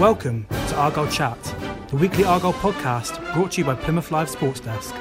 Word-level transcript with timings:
Welcome 0.00 0.46
to 0.48 0.76
Argyle 0.76 1.08
Chat, 1.08 1.38
the 1.88 1.96
weekly 1.96 2.24
Argyle 2.24 2.54
podcast 2.54 3.22
brought 3.34 3.52
to 3.52 3.60
you 3.60 3.66
by 3.66 3.74
Plymouth 3.74 4.10
Live 4.10 4.30
Sports 4.30 4.60
Desk. 4.60 4.94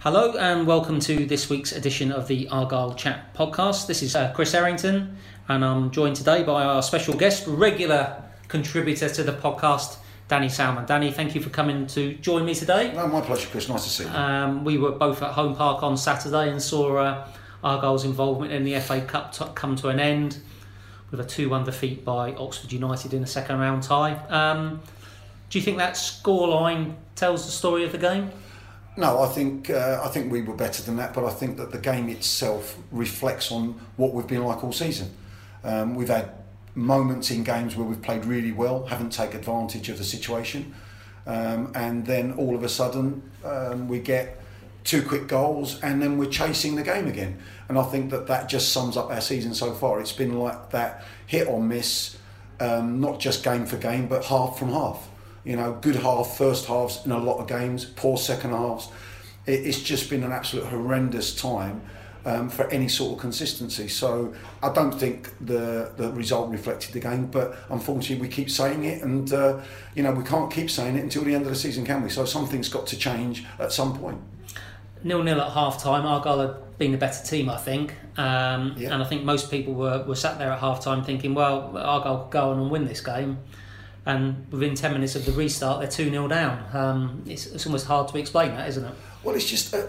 Hello 0.00 0.36
and 0.36 0.66
welcome 0.66 1.00
to 1.00 1.24
this 1.24 1.48
week's 1.48 1.72
edition 1.72 2.12
of 2.12 2.28
the 2.28 2.46
Argyle 2.50 2.92
Chat 2.92 3.34
podcast. 3.34 3.86
This 3.86 4.02
is 4.02 4.14
uh, 4.14 4.34
Chris 4.34 4.52
Errington 4.52 5.16
and 5.48 5.64
I'm 5.64 5.90
joined 5.90 6.14
today 6.14 6.42
by 6.42 6.62
our 6.62 6.82
special 6.82 7.14
guest, 7.14 7.46
regular 7.46 8.22
contributor 8.48 9.08
to 9.08 9.22
the 9.22 9.32
podcast, 9.32 9.96
Danny 10.28 10.50
Salman. 10.50 10.84
Danny, 10.84 11.10
thank 11.10 11.34
you 11.34 11.40
for 11.40 11.48
coming 11.48 11.86
to 11.86 12.16
join 12.16 12.44
me 12.44 12.54
today. 12.54 12.92
No, 12.92 13.06
my 13.06 13.22
pleasure, 13.22 13.48
Chris. 13.48 13.66
Nice 13.66 13.84
to 13.84 13.88
see 13.88 14.04
you. 14.04 14.10
Um, 14.10 14.62
we 14.62 14.76
were 14.76 14.92
both 14.92 15.22
at 15.22 15.32
Home 15.32 15.56
Park 15.56 15.82
on 15.82 15.96
Saturday 15.96 16.50
and 16.50 16.60
saw 16.60 16.98
uh, 16.98 17.28
Argyle's 17.64 18.04
involvement 18.04 18.52
in 18.52 18.62
the 18.62 18.78
FA 18.80 19.00
Cup 19.00 19.32
t- 19.32 19.46
come 19.54 19.74
to 19.76 19.88
an 19.88 20.00
end 20.00 20.40
with 21.10 21.20
a 21.20 21.24
2 21.24 21.48
1 21.48 21.64
defeat 21.64 22.04
by 22.04 22.34
Oxford 22.34 22.72
United 22.72 23.14
in 23.14 23.22
a 23.22 23.26
second 23.26 23.58
round 23.58 23.82
tie. 23.82 24.14
Um, 24.28 24.80
do 25.50 25.58
you 25.58 25.64
think 25.64 25.78
that 25.78 25.94
scoreline 25.94 26.94
tells 27.14 27.46
the 27.46 27.52
story 27.52 27.84
of 27.84 27.92
the 27.92 27.98
game? 27.98 28.30
No, 28.96 29.22
I 29.22 29.28
think 29.28 29.70
uh, 29.70 30.00
I 30.04 30.08
think 30.08 30.30
we 30.30 30.42
were 30.42 30.54
better 30.54 30.82
than 30.82 30.96
that, 30.96 31.14
but 31.14 31.24
I 31.24 31.30
think 31.30 31.56
that 31.58 31.70
the 31.70 31.78
game 31.78 32.08
itself 32.08 32.76
reflects 32.90 33.52
on 33.52 33.80
what 33.96 34.12
we've 34.12 34.26
been 34.26 34.44
like 34.44 34.64
all 34.64 34.72
season. 34.72 35.10
Um, 35.62 35.94
we've 35.94 36.08
had 36.08 36.32
moments 36.74 37.30
in 37.30 37.44
games 37.44 37.76
where 37.76 37.86
we've 37.86 38.02
played 38.02 38.24
really 38.24 38.52
well, 38.52 38.86
haven't 38.86 39.10
taken 39.10 39.38
advantage 39.38 39.88
of 39.88 39.98
the 39.98 40.04
situation, 40.04 40.74
um, 41.26 41.70
and 41.74 42.06
then 42.06 42.32
all 42.32 42.56
of 42.56 42.64
a 42.64 42.68
sudden 42.68 43.22
um, 43.44 43.88
we 43.88 44.00
get 44.00 44.42
two 44.88 45.02
quick 45.02 45.28
goals, 45.28 45.78
and 45.82 46.00
then 46.00 46.16
we're 46.16 46.30
chasing 46.30 46.74
the 46.74 46.82
game 46.82 47.06
again. 47.06 47.38
And 47.68 47.78
I 47.78 47.82
think 47.82 48.10
that 48.10 48.26
that 48.28 48.48
just 48.48 48.72
sums 48.72 48.96
up 48.96 49.10
our 49.10 49.20
season 49.20 49.52
so 49.52 49.74
far. 49.74 50.00
It's 50.00 50.12
been 50.12 50.38
like 50.38 50.70
that 50.70 51.04
hit 51.26 51.46
or 51.46 51.62
miss, 51.62 52.16
um, 52.58 52.98
not 52.98 53.20
just 53.20 53.44
game 53.44 53.66
for 53.66 53.76
game, 53.76 54.08
but 54.08 54.24
half 54.24 54.58
from 54.58 54.70
half. 54.70 55.10
You 55.44 55.56
know, 55.56 55.78
good 55.82 55.96
half, 55.96 56.38
first 56.38 56.64
halves 56.64 57.04
in 57.04 57.12
a 57.12 57.18
lot 57.18 57.36
of 57.38 57.46
games, 57.46 57.84
poor 57.84 58.16
second 58.16 58.52
halves. 58.52 58.88
It, 59.44 59.66
it's 59.66 59.82
just 59.82 60.08
been 60.08 60.24
an 60.24 60.32
absolute 60.32 60.64
horrendous 60.64 61.36
time 61.36 61.82
um, 62.24 62.48
for 62.48 62.66
any 62.68 62.88
sort 62.88 63.12
of 63.12 63.18
consistency. 63.20 63.88
So 63.88 64.34
I 64.62 64.72
don't 64.72 64.92
think 64.92 65.34
the 65.38 65.92
the 65.98 66.10
result 66.12 66.48
reflected 66.48 66.94
the 66.94 67.00
game, 67.00 67.26
but 67.26 67.58
unfortunately 67.68 68.26
we 68.26 68.32
keep 68.32 68.48
saying 68.48 68.84
it, 68.84 69.02
and 69.02 69.30
uh, 69.34 69.60
you 69.94 70.02
know 70.02 70.12
we 70.12 70.24
can't 70.24 70.50
keep 70.50 70.70
saying 70.70 70.96
it 70.96 71.02
until 71.02 71.24
the 71.24 71.34
end 71.34 71.44
of 71.44 71.50
the 71.50 71.58
season, 71.58 71.84
can 71.84 72.02
we? 72.02 72.08
So 72.08 72.24
something's 72.24 72.70
got 72.70 72.86
to 72.86 72.96
change 72.96 73.44
at 73.58 73.70
some 73.70 73.94
point. 73.98 74.18
Nil 75.04 75.22
nil 75.22 75.40
at 75.40 75.52
half 75.52 75.82
time. 75.82 76.06
Argyle 76.06 76.40
had 76.40 76.78
been 76.78 76.92
the 76.92 76.98
better 76.98 77.24
team, 77.24 77.48
I 77.50 77.56
think, 77.56 77.94
um, 78.16 78.74
Yeah. 78.76 78.92
and 78.94 79.02
I 79.02 79.06
think 79.06 79.24
most 79.24 79.50
people 79.50 79.74
were, 79.74 80.04
were 80.04 80.14
sat 80.14 80.38
there 80.38 80.50
at 80.52 80.58
half 80.60 80.82
time 80.82 81.02
thinking, 81.04 81.34
well, 81.34 81.76
Argyle 81.76 82.18
could 82.24 82.30
go 82.32 82.50
on 82.50 82.58
and 82.60 82.70
win 82.70 82.86
this 82.86 83.00
game. 83.00 83.38
And 84.06 84.46
within 84.50 84.74
10 84.74 84.92
minutes 84.92 85.16
of 85.16 85.26
the 85.26 85.32
restart, 85.32 85.80
they're 85.80 85.90
2 85.90 86.08
0 86.10 86.28
down. 86.28 86.64
Um, 86.72 87.22
it's, 87.26 87.46
it's 87.46 87.66
almost 87.66 87.86
hard 87.86 88.08
to 88.08 88.18
explain 88.18 88.52
that, 88.52 88.68
isn't 88.68 88.84
it? 88.84 88.94
Well, 89.22 89.34
it's 89.34 89.44
just 89.44 89.74
uh, 89.74 89.82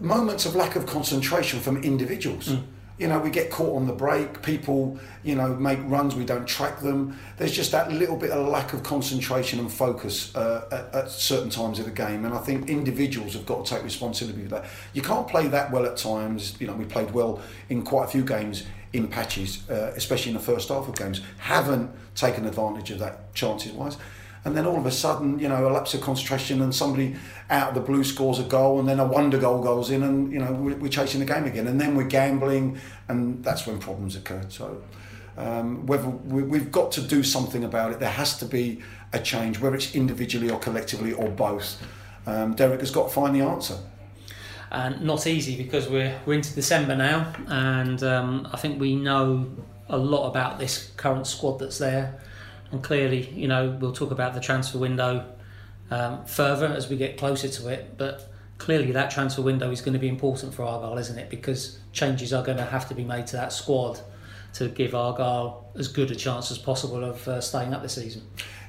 moments 0.00 0.46
of 0.46 0.54
lack 0.54 0.76
of 0.76 0.86
concentration 0.86 1.58
from 1.60 1.82
individuals. 1.82 2.54
You 2.96 3.08
know, 3.08 3.18
we 3.18 3.30
get 3.30 3.50
caught 3.50 3.74
on 3.74 3.86
the 3.86 3.92
break. 3.92 4.40
People, 4.42 4.98
you 5.24 5.34
know, 5.34 5.54
make 5.56 5.80
runs. 5.84 6.14
We 6.14 6.24
don't 6.24 6.46
track 6.46 6.80
them. 6.80 7.18
There's 7.36 7.50
just 7.50 7.72
that 7.72 7.90
little 7.90 8.16
bit 8.16 8.30
of 8.30 8.46
lack 8.46 8.72
of 8.72 8.84
concentration 8.84 9.58
and 9.58 9.72
focus 9.72 10.34
uh, 10.36 10.68
at, 10.70 10.94
at 10.94 11.10
certain 11.10 11.50
times 11.50 11.80
of 11.80 11.86
the 11.86 11.90
game. 11.90 12.24
And 12.24 12.32
I 12.32 12.38
think 12.38 12.68
individuals 12.68 13.34
have 13.34 13.46
got 13.46 13.66
to 13.66 13.74
take 13.74 13.82
responsibility 13.82 14.44
for 14.44 14.50
that. 14.50 14.66
You 14.92 15.02
can't 15.02 15.26
play 15.26 15.48
that 15.48 15.72
well 15.72 15.84
at 15.86 15.96
times. 15.96 16.56
You 16.60 16.68
know, 16.68 16.74
we 16.74 16.84
played 16.84 17.10
well 17.10 17.40
in 17.68 17.82
quite 17.82 18.04
a 18.04 18.08
few 18.08 18.24
games 18.24 18.64
in 18.92 19.08
patches, 19.08 19.68
uh, 19.68 19.92
especially 19.96 20.30
in 20.30 20.36
the 20.36 20.44
first 20.44 20.68
half 20.68 20.88
of 20.88 20.94
games. 20.94 21.20
Haven't 21.38 21.90
taken 22.14 22.46
advantage 22.46 22.92
of 22.92 23.00
that 23.00 23.34
chances 23.34 23.72
wise 23.72 23.96
and 24.44 24.56
then 24.56 24.66
all 24.66 24.76
of 24.76 24.84
a 24.84 24.90
sudden, 24.90 25.38
you 25.38 25.48
know, 25.48 25.66
a 25.66 25.70
lapse 25.70 25.94
of 25.94 26.02
concentration 26.02 26.60
and 26.60 26.74
somebody 26.74 27.16
out 27.48 27.70
of 27.70 27.74
the 27.74 27.80
blue 27.80 28.04
scores 28.04 28.38
a 28.38 28.42
goal 28.42 28.78
and 28.78 28.86
then 28.88 29.00
a 29.00 29.04
wonder 29.04 29.38
goal 29.38 29.62
goes 29.62 29.90
in 29.90 30.02
and, 30.02 30.32
you 30.32 30.38
know, 30.38 30.52
we're, 30.52 30.88
chasing 30.88 31.20
the 31.20 31.26
game 31.26 31.44
again 31.44 31.66
and 31.66 31.80
then 31.80 31.96
we're 31.96 32.04
gambling 32.06 32.78
and 33.08 33.42
that's 33.42 33.66
when 33.66 33.78
problems 33.78 34.16
occur. 34.16 34.44
So 34.50 34.82
um, 35.38 35.86
whether 35.86 36.08
we, 36.08 36.42
we've 36.42 36.70
got 36.70 36.92
to 36.92 37.00
do 37.00 37.22
something 37.22 37.64
about 37.64 37.92
it, 37.92 38.00
there 38.00 38.10
has 38.10 38.38
to 38.38 38.44
be 38.44 38.82
a 39.14 39.18
change, 39.18 39.60
whether 39.60 39.76
it's 39.76 39.94
individually 39.94 40.50
or 40.50 40.58
collectively 40.58 41.12
or 41.12 41.30
both. 41.30 41.82
Um, 42.26 42.54
Derek 42.54 42.80
has 42.80 42.90
got 42.90 43.08
to 43.08 43.14
find 43.14 43.34
the 43.34 43.40
answer. 43.40 43.78
And 44.70 45.02
not 45.02 45.26
easy 45.26 45.56
because 45.56 45.88
we're, 45.88 46.18
we're 46.26 46.34
into 46.34 46.54
December 46.54 46.96
now, 46.96 47.32
and 47.46 48.02
um, 48.02 48.48
I 48.52 48.56
think 48.56 48.80
we 48.80 48.96
know 48.96 49.46
a 49.88 49.96
lot 49.96 50.28
about 50.28 50.58
this 50.58 50.90
current 50.96 51.26
squad 51.26 51.58
that's 51.58 51.78
there. 51.78 52.20
And 52.74 52.82
clearly, 52.82 53.30
you 53.30 53.46
know, 53.46 53.78
we'll 53.80 53.92
talk 53.92 54.10
about 54.10 54.34
the 54.34 54.40
transfer 54.40 54.78
window 54.78 55.24
um, 55.92 56.26
further 56.26 56.66
as 56.66 56.88
we 56.88 56.96
get 56.96 57.16
closer 57.16 57.46
to 57.46 57.68
it. 57.68 57.96
But 57.96 58.28
clearly, 58.58 58.90
that 58.90 59.12
transfer 59.12 59.42
window 59.42 59.70
is 59.70 59.80
going 59.80 59.92
to 59.92 60.00
be 60.00 60.08
important 60.08 60.52
for 60.52 60.64
Argyle, 60.64 60.98
isn't 60.98 61.16
it? 61.16 61.30
Because 61.30 61.78
changes 61.92 62.32
are 62.32 62.42
going 62.42 62.58
to 62.58 62.64
have 62.64 62.88
to 62.88 62.94
be 62.96 63.04
made 63.04 63.28
to 63.28 63.36
that 63.36 63.52
squad 63.52 64.00
to 64.54 64.66
give 64.66 64.92
Argyle 64.92 65.70
as 65.76 65.86
good 65.86 66.10
a 66.10 66.16
chance 66.16 66.50
as 66.50 66.58
possible 66.58 67.04
of 67.04 67.28
uh, 67.28 67.40
staying 67.40 67.72
up 67.72 67.82
this 67.82 67.94
season. 67.94 68.22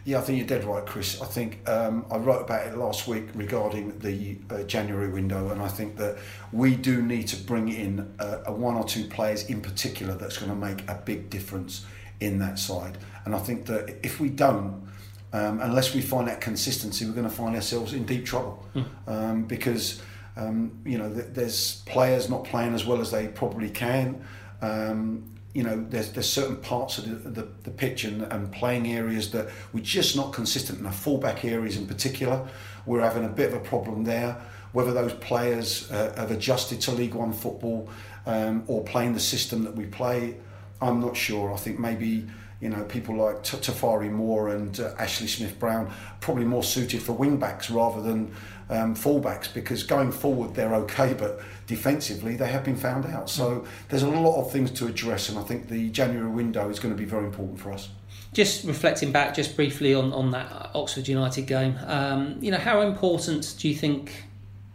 Yeah, 0.03 0.19
I 0.19 0.21
think 0.21 0.37
you're 0.37 0.47
dead 0.47 0.65
right, 0.65 0.85
Chris. 0.85 1.19
I 1.19 1.25
think 1.25 1.67
um, 1.67 2.05
I 2.11 2.17
wrote 2.17 2.41
about 2.41 2.67
it 2.67 2.77
last 2.77 3.07
week 3.07 3.29
regarding 3.33 3.97
the 3.97 4.37
uh, 4.51 4.61
January 4.65 5.09
window, 5.09 5.49
and 5.49 5.59
I 5.59 5.67
think 5.67 5.97
that 5.97 6.19
we 6.51 6.75
do 6.75 7.01
need 7.01 7.27
to 7.29 7.37
bring 7.37 7.69
in 7.69 8.13
a 8.19 8.51
one 8.51 8.75
or 8.75 8.83
two 8.83 9.05
players 9.05 9.49
in 9.49 9.61
particular 9.61 10.13
that's 10.13 10.37
going 10.37 10.51
to 10.51 10.55
make 10.55 10.87
a 10.87 11.01
big 11.03 11.31
difference 11.31 11.87
in 12.19 12.39
that 12.39 12.59
side. 12.59 12.97
And 13.25 13.35
I 13.35 13.39
think 13.39 13.65
that 13.65 13.97
if 14.03 14.19
we 14.19 14.29
don't, 14.29 14.87
um, 15.33 15.59
unless 15.61 15.93
we 15.93 16.01
find 16.01 16.27
that 16.27 16.39
consistency, 16.39 17.05
we're 17.05 17.13
going 17.13 17.29
to 17.29 17.35
find 17.35 17.55
ourselves 17.55 17.93
in 17.93 18.05
deep 18.05 18.25
trouble 18.25 18.65
um, 19.07 19.43
because 19.43 20.01
um, 20.37 20.79
you 20.85 20.97
know 20.97 21.13
th- 21.13 21.27
there's 21.33 21.81
players 21.81 22.29
not 22.29 22.45
playing 22.45 22.73
as 22.73 22.85
well 22.85 23.01
as 23.01 23.11
they 23.11 23.27
probably 23.27 23.69
can. 23.69 24.23
Um, 24.61 25.35
you 25.55 25.63
know, 25.63 25.85
there's, 25.89 26.11
there's 26.11 26.29
certain 26.29 26.57
parts 26.57 26.97
of 26.97 27.23
the, 27.23 27.29
the, 27.29 27.47
the 27.63 27.71
pitch 27.71 28.03
and, 28.03 28.23
and 28.23 28.51
playing 28.51 28.91
areas 28.91 29.31
that 29.31 29.47
we're 29.71 29.83
just 29.83 30.13
not 30.13 30.33
consistent 30.33 30.79
in. 30.79 30.83
The 30.83 30.91
fullback 30.91 31.45
areas 31.45 31.77
in 31.77 31.87
particular, 31.87 32.45
we're 32.85 32.99
having 32.99 33.23
a 33.23 33.29
bit 33.29 33.53
of 33.53 33.55
a 33.55 33.59
problem 33.61 34.03
there. 34.03 34.37
Whether 34.73 34.91
those 34.91 35.13
players 35.13 35.89
uh, 35.89 36.13
have 36.17 36.31
adjusted 36.31 36.81
to 36.81 36.91
League 36.91 37.13
One 37.13 37.31
football 37.31 37.89
um, 38.25 38.65
or 38.67 38.83
playing 38.83 39.13
the 39.13 39.21
system 39.21 39.63
that 39.63 39.75
we 39.75 39.85
play, 39.85 40.35
I'm 40.81 40.99
not 40.99 41.15
sure. 41.15 41.53
I 41.53 41.57
think 41.57 41.79
maybe 41.79 42.25
you 42.61 42.69
know 42.69 42.83
people 42.83 43.15
like 43.15 43.43
T- 43.43 43.57
Tafari 43.57 44.11
Moore 44.11 44.49
and 44.49 44.79
uh, 44.79 44.93
Ashley 44.97 45.27
Smith 45.27 45.59
Brown 45.59 45.91
probably 46.19 46.45
more 46.45 46.63
suited 46.63 47.01
for 47.01 47.13
wing 47.13 47.37
backs 47.37 47.69
rather 47.69 48.01
than 48.01 48.33
um, 48.69 48.95
fullbacks 48.95 49.53
because 49.53 49.83
going 49.83 50.11
forward 50.11 50.55
they're 50.55 50.73
okay, 50.75 51.13
but 51.13 51.41
defensively 51.67 52.35
they 52.35 52.47
have 52.47 52.63
been 52.63 52.75
found 52.75 53.05
out. 53.05 53.29
So 53.29 53.65
there's 53.89 54.03
a 54.03 54.09
lot 54.09 54.39
of 54.39 54.51
things 54.51 54.71
to 54.71 54.87
address, 54.87 55.29
and 55.29 55.37
I 55.37 55.43
think 55.43 55.67
the 55.67 55.89
January 55.89 56.29
window 56.29 56.69
is 56.69 56.79
going 56.79 56.93
to 56.93 56.97
be 56.97 57.05
very 57.05 57.25
important 57.25 57.59
for 57.59 57.71
us. 57.71 57.89
Just 58.33 58.65
reflecting 58.65 59.11
back, 59.11 59.33
just 59.33 59.55
briefly 59.55 59.93
on, 59.93 60.11
on 60.11 60.31
that 60.31 60.71
Oxford 60.73 61.07
United 61.07 61.43
game, 61.43 61.77
um, 61.85 62.37
you 62.41 62.51
know, 62.51 62.57
how 62.57 62.81
important 62.81 63.55
do 63.57 63.69
you 63.69 63.75
think 63.75 64.11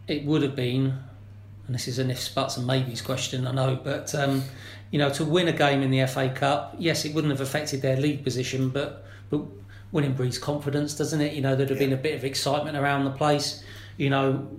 it 0.07 0.25
would 0.25 0.41
have 0.41 0.55
been? 0.55 0.97
And 1.71 1.75
this 1.79 1.87
is 1.87 1.99
an 1.99 2.11
ifs, 2.11 2.27
buts, 2.27 2.57
and 2.57 2.67
maybes 2.67 3.01
question, 3.01 3.47
I 3.47 3.53
know, 3.53 3.79
but 3.81 4.13
um, 4.13 4.43
you 4.89 4.99
know, 4.99 5.09
to 5.11 5.23
win 5.23 5.47
a 5.47 5.53
game 5.53 5.81
in 5.81 5.89
the 5.89 6.05
FA 6.05 6.27
Cup, 6.27 6.75
yes, 6.77 7.05
it 7.05 7.13
wouldn't 7.13 7.31
have 7.31 7.39
affected 7.39 7.81
their 7.81 7.95
league 7.95 8.25
position, 8.25 8.67
but 8.67 9.05
but 9.29 9.39
winning 9.93 10.11
breeds 10.11 10.37
confidence, 10.37 10.93
doesn't 10.95 11.21
it? 11.21 11.31
You 11.31 11.41
know, 11.41 11.55
there'd 11.55 11.69
have 11.69 11.79
been 11.79 11.93
a 11.93 12.03
bit 12.09 12.13
of 12.15 12.25
excitement 12.25 12.75
around 12.75 13.05
the 13.05 13.11
place. 13.11 13.63
You 13.95 14.09
know, 14.09 14.49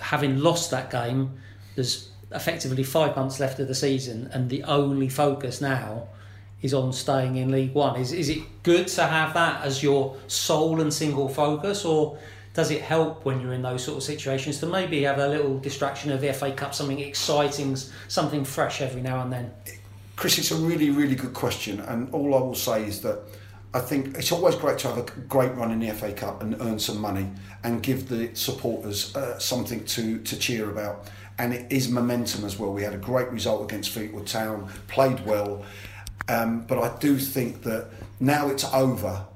having 0.00 0.40
lost 0.40 0.72
that 0.72 0.90
game, 0.90 1.38
there's 1.76 2.10
effectively 2.32 2.82
five 2.82 3.14
months 3.14 3.38
left 3.38 3.60
of 3.60 3.68
the 3.68 3.74
season, 3.76 4.28
and 4.32 4.50
the 4.50 4.64
only 4.64 5.08
focus 5.08 5.60
now 5.60 6.08
is 6.60 6.74
on 6.74 6.92
staying 6.92 7.36
in 7.36 7.52
League 7.52 7.72
One. 7.72 8.00
Is 8.00 8.12
is 8.12 8.28
it 8.28 8.42
good 8.64 8.88
to 8.88 9.06
have 9.06 9.32
that 9.34 9.62
as 9.62 9.80
your 9.80 10.16
sole 10.26 10.80
and 10.80 10.92
single 10.92 11.28
focus, 11.28 11.84
or 11.84 12.18
does 12.58 12.72
it 12.72 12.82
help 12.82 13.24
when 13.24 13.40
you're 13.40 13.52
in 13.52 13.62
those 13.62 13.84
sort 13.84 13.96
of 13.96 14.02
situations 14.02 14.58
to 14.58 14.66
maybe 14.66 15.04
have 15.04 15.20
a 15.20 15.28
little 15.28 15.60
distraction 15.60 16.10
of 16.10 16.20
the 16.20 16.32
FA 16.32 16.50
Cup, 16.50 16.74
something 16.74 16.98
exciting, 16.98 17.76
something 18.08 18.44
fresh 18.44 18.80
every 18.80 19.00
now 19.00 19.22
and 19.22 19.32
then? 19.32 19.52
Chris, 20.16 20.38
it's 20.38 20.50
a 20.50 20.56
really, 20.56 20.90
really 20.90 21.14
good 21.14 21.32
question, 21.32 21.78
and 21.78 22.12
all 22.12 22.34
I 22.34 22.40
will 22.40 22.56
say 22.56 22.82
is 22.82 23.00
that 23.02 23.20
I 23.72 23.78
think 23.78 24.18
it's 24.18 24.32
always 24.32 24.56
great 24.56 24.76
to 24.78 24.88
have 24.88 24.98
a 24.98 25.02
great 25.28 25.54
run 25.54 25.70
in 25.70 25.78
the 25.78 25.92
FA 25.92 26.12
Cup 26.12 26.42
and 26.42 26.60
earn 26.60 26.80
some 26.80 27.00
money 27.00 27.30
and 27.62 27.80
give 27.80 28.08
the 28.08 28.34
supporters 28.34 29.14
uh, 29.14 29.38
something 29.38 29.84
to, 29.84 30.18
to 30.18 30.36
cheer 30.36 30.68
about. 30.68 31.06
And 31.38 31.54
it 31.54 31.70
is 31.70 31.88
momentum 31.88 32.44
as 32.44 32.58
well. 32.58 32.72
We 32.72 32.82
had 32.82 32.92
a 32.92 32.98
great 32.98 33.30
result 33.30 33.70
against 33.70 33.90
Fleetwood 33.90 34.26
Town, 34.26 34.68
played 34.88 35.24
well, 35.24 35.64
um, 36.28 36.62
but 36.62 36.78
I 36.78 36.98
do 36.98 37.18
think 37.18 37.62
that 37.62 37.86
now 38.18 38.48
it's 38.48 38.64
over. 38.74 39.26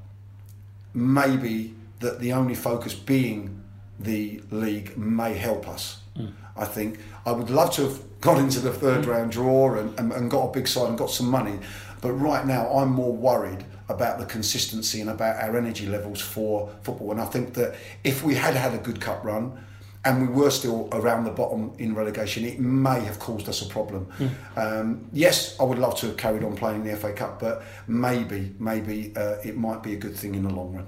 Maybe 0.93 1.77
that 2.03 2.21
the 2.21 2.33
only 2.33 2.55
focus 2.55 2.95
being 2.95 3.63
the 3.99 4.43
league 4.51 4.97
may 4.97 5.35
help 5.35 5.69
us. 5.69 6.01
Hmm. 6.17 6.29
I 6.57 6.67
think 6.67 6.99
I 7.25 7.33
would 7.33 7.51
love 7.51 7.73
to 7.73 7.83
have 7.83 8.01
got 8.21 8.39
into 8.39 8.61
the 8.61 8.73
third 8.73 9.05
hmm. 9.05 9.11
round 9.11 9.33
draw 9.33 9.75
and, 9.75 9.99
and, 9.99 10.13
and 10.13 10.31
got 10.31 10.49
a 10.49 10.53
big 10.53 10.69
side 10.69 10.89
and 10.89 10.99
got 10.99 11.11
some 11.11 11.29
money. 11.29 11.59
But 12.01 12.13
right 12.13 12.45
now, 12.45 12.69
I'm 12.73 12.91
more 12.91 13.13
worried 13.13 13.65
about 13.89 14.19
the 14.19 14.27
consistency 14.27 15.01
and 15.01 15.11
about 15.11 15.37
our 15.37 15.57
energy 15.57 15.87
levels 15.87 16.21
for 16.21 16.71
football. 16.83 17.13
And 17.13 17.21
I 17.21 17.27
think 17.27 17.55
that 17.55 17.77
if 18.03 18.25
we 18.25 18.35
had 18.35 18.55
had 18.55 18.75
a 18.75 18.79
good 18.79 19.01
cup 19.01 19.25
run, 19.25 19.65
and 20.05 20.29
we 20.29 20.35
were 20.35 20.51
still 20.51 20.89
around 20.93 21.25
the 21.25 21.31
bottom 21.31 21.73
in 21.79 21.95
relegation, 21.95 22.45
it 22.45 22.59
may 22.59 23.01
have 23.01 23.19
caused 23.19 23.49
us 23.49 23.63
a 23.63 23.67
problem. 23.67 24.07
Mm. 24.19 24.31
Um, 24.57 25.09
yes, 25.13 25.59
I 25.61 25.65
would 25.65 25.79
love 25.79 25.97
to 26.01 26.07
have 26.07 26.17
carried 26.17 26.43
on 26.43 26.57
playing 26.57 26.83
the 26.85 26.97
FA 26.97 27.13
Cup, 27.13 27.39
but 27.39 27.63
maybe, 27.87 28.55
maybe 28.59 29.13
uh, 29.17 29.37
it 29.45 29.57
might 29.57 29.83
be 29.83 29.93
a 29.93 29.97
good 29.97 30.17
thing 30.17 30.35
in 30.35 30.43
the 30.43 30.51
long 30.51 30.75
run. 30.75 30.87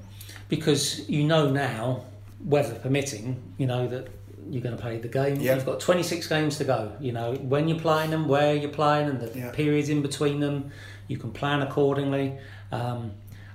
Because 0.48 1.08
you 1.08 1.24
know 1.24 1.48
now, 1.50 2.04
weather 2.44 2.74
permitting, 2.74 3.40
you 3.56 3.66
know 3.66 3.86
that 3.86 4.08
you're 4.50 4.62
going 4.62 4.76
to 4.76 4.82
play 4.82 4.98
the 4.98 5.08
game. 5.08 5.40
Yep. 5.40 5.56
You've 5.56 5.66
got 5.66 5.80
26 5.80 6.26
games 6.26 6.58
to 6.58 6.64
go. 6.64 6.92
You 7.00 7.12
know 7.12 7.34
when 7.34 7.68
you're 7.68 7.78
playing 7.78 8.10
them, 8.10 8.28
where 8.28 8.54
you're 8.54 8.70
playing, 8.70 9.08
and 9.08 9.20
the 9.20 9.38
yep. 9.38 9.54
periods 9.54 9.88
in 9.88 10.02
between 10.02 10.40
them. 10.40 10.70
You 11.06 11.18
can 11.18 11.32
plan 11.32 11.60
accordingly. 11.60 12.38
Um, 12.72 13.12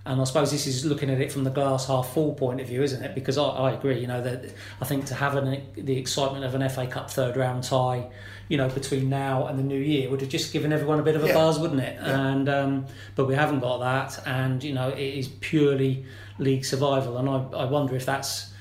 and 0.09 0.19
I 0.19 0.23
suppose 0.23 0.49
this 0.49 0.65
is 0.65 0.85
looking 0.85 1.11
at 1.11 1.21
it 1.21 1.31
from 1.31 1.43
the 1.43 1.51
glass 1.51 1.85
half 1.85 2.11
full 2.15 2.33
point 2.33 2.59
of 2.59 2.67
view, 2.67 2.81
isn't 2.81 3.03
it? 3.03 3.13
Because 3.13 3.37
I, 3.37 3.43
I 3.43 3.71
agree, 3.73 3.99
you 3.99 4.07
know, 4.07 4.19
that 4.23 4.43
I 4.81 4.85
think 4.85 5.05
to 5.05 5.13
have 5.13 5.35
an, 5.35 5.61
the 5.75 5.97
excitement 5.97 6.43
of 6.43 6.55
an 6.55 6.67
FA 6.67 6.87
Cup 6.87 7.11
third 7.11 7.37
round 7.37 7.63
tie, 7.63 8.09
you 8.47 8.57
know, 8.57 8.67
between 8.69 9.07
now 9.07 9.45
and 9.45 9.59
the 9.59 9.63
new 9.63 9.79
year 9.79 10.09
would 10.09 10.21
have 10.21 10.29
just 10.31 10.51
given 10.51 10.73
everyone 10.73 10.99
a 10.99 11.03
bit 11.03 11.15
of 11.15 11.23
a 11.23 11.27
yeah. 11.27 11.33
buzz, 11.35 11.59
wouldn't 11.59 11.81
it? 11.81 11.95
Yeah. 12.01 12.27
And 12.27 12.49
um, 12.49 12.85
but 13.15 13.27
we 13.27 13.35
haven't 13.35 13.59
got 13.59 13.77
that, 13.81 14.25
and 14.25 14.63
you 14.63 14.73
know, 14.73 14.89
it 14.89 14.97
is 14.99 15.27
purely 15.27 16.03
league 16.39 16.65
survival, 16.65 17.19
and 17.19 17.29
I, 17.29 17.59
I 17.59 17.65
wonder 17.65 17.95
if 17.95 18.07
that's 18.07 18.51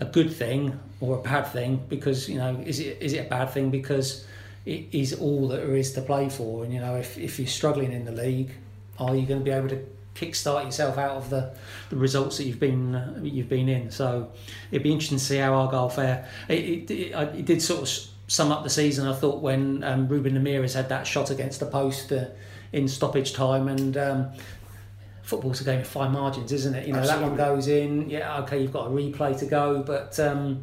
a 0.00 0.06
good 0.06 0.32
thing 0.32 0.76
or 1.00 1.18
a 1.18 1.22
bad 1.22 1.44
thing 1.44 1.84
because 1.88 2.28
you 2.28 2.38
know, 2.38 2.60
is 2.66 2.80
it 2.80 2.98
is 3.00 3.12
it 3.12 3.18
a 3.18 3.28
bad 3.28 3.50
thing 3.50 3.70
because 3.70 4.26
it 4.64 4.86
is 4.90 5.12
all 5.12 5.46
that 5.48 5.58
there 5.58 5.76
is 5.76 5.92
to 5.92 6.00
play 6.00 6.28
for, 6.28 6.64
and 6.64 6.74
you 6.74 6.80
know, 6.80 6.96
if 6.96 7.16
if 7.16 7.38
you're 7.38 7.46
struggling 7.46 7.92
in 7.92 8.04
the 8.04 8.10
league, 8.10 8.50
are 8.98 9.14
you 9.14 9.24
going 9.24 9.38
to 9.38 9.44
be 9.44 9.52
able 9.52 9.68
to 9.68 9.86
kickstart 10.16 10.64
yourself 10.64 10.98
out 10.98 11.12
of 11.12 11.30
the, 11.30 11.54
the 11.90 11.96
results 11.96 12.38
that 12.38 12.44
you've 12.44 12.60
been 12.60 12.94
uh, 12.94 13.20
you've 13.22 13.48
been 13.48 13.68
in. 13.68 13.90
So 13.90 14.32
it'd 14.70 14.82
be 14.82 14.92
interesting 14.92 15.18
to 15.18 15.24
see 15.24 15.36
how 15.36 15.54
Argyle 15.54 15.88
fare. 15.88 16.28
It, 16.48 16.90
it, 16.90 16.90
it, 16.90 17.12
it 17.12 17.44
did 17.44 17.62
sort 17.62 17.82
of 17.82 17.88
sum 18.26 18.50
up 18.50 18.64
the 18.64 18.70
season. 18.70 19.06
I 19.06 19.14
thought 19.14 19.40
when 19.40 19.84
um, 19.84 20.08
Ruben 20.08 20.34
Lameiras 20.34 20.74
had 20.74 20.88
that 20.88 21.06
shot 21.06 21.30
against 21.30 21.60
the 21.60 21.66
post 21.66 22.12
uh, 22.12 22.26
in 22.72 22.88
stoppage 22.88 23.34
time, 23.34 23.68
and 23.68 23.96
um, 23.96 24.30
football's 25.22 25.60
a 25.60 25.64
game 25.64 25.80
of 25.80 25.86
fine 25.86 26.12
margins, 26.12 26.52
isn't 26.52 26.74
it? 26.74 26.86
You 26.86 26.94
know 26.94 27.00
Absolutely. 27.00 27.24
that 27.24 27.28
one 27.28 27.36
goes 27.36 27.68
in. 27.68 28.10
Yeah, 28.10 28.40
okay, 28.40 28.60
you've 28.60 28.72
got 28.72 28.86
a 28.86 28.90
replay 28.90 29.38
to 29.38 29.46
go, 29.46 29.82
but. 29.82 30.18
Um, 30.18 30.62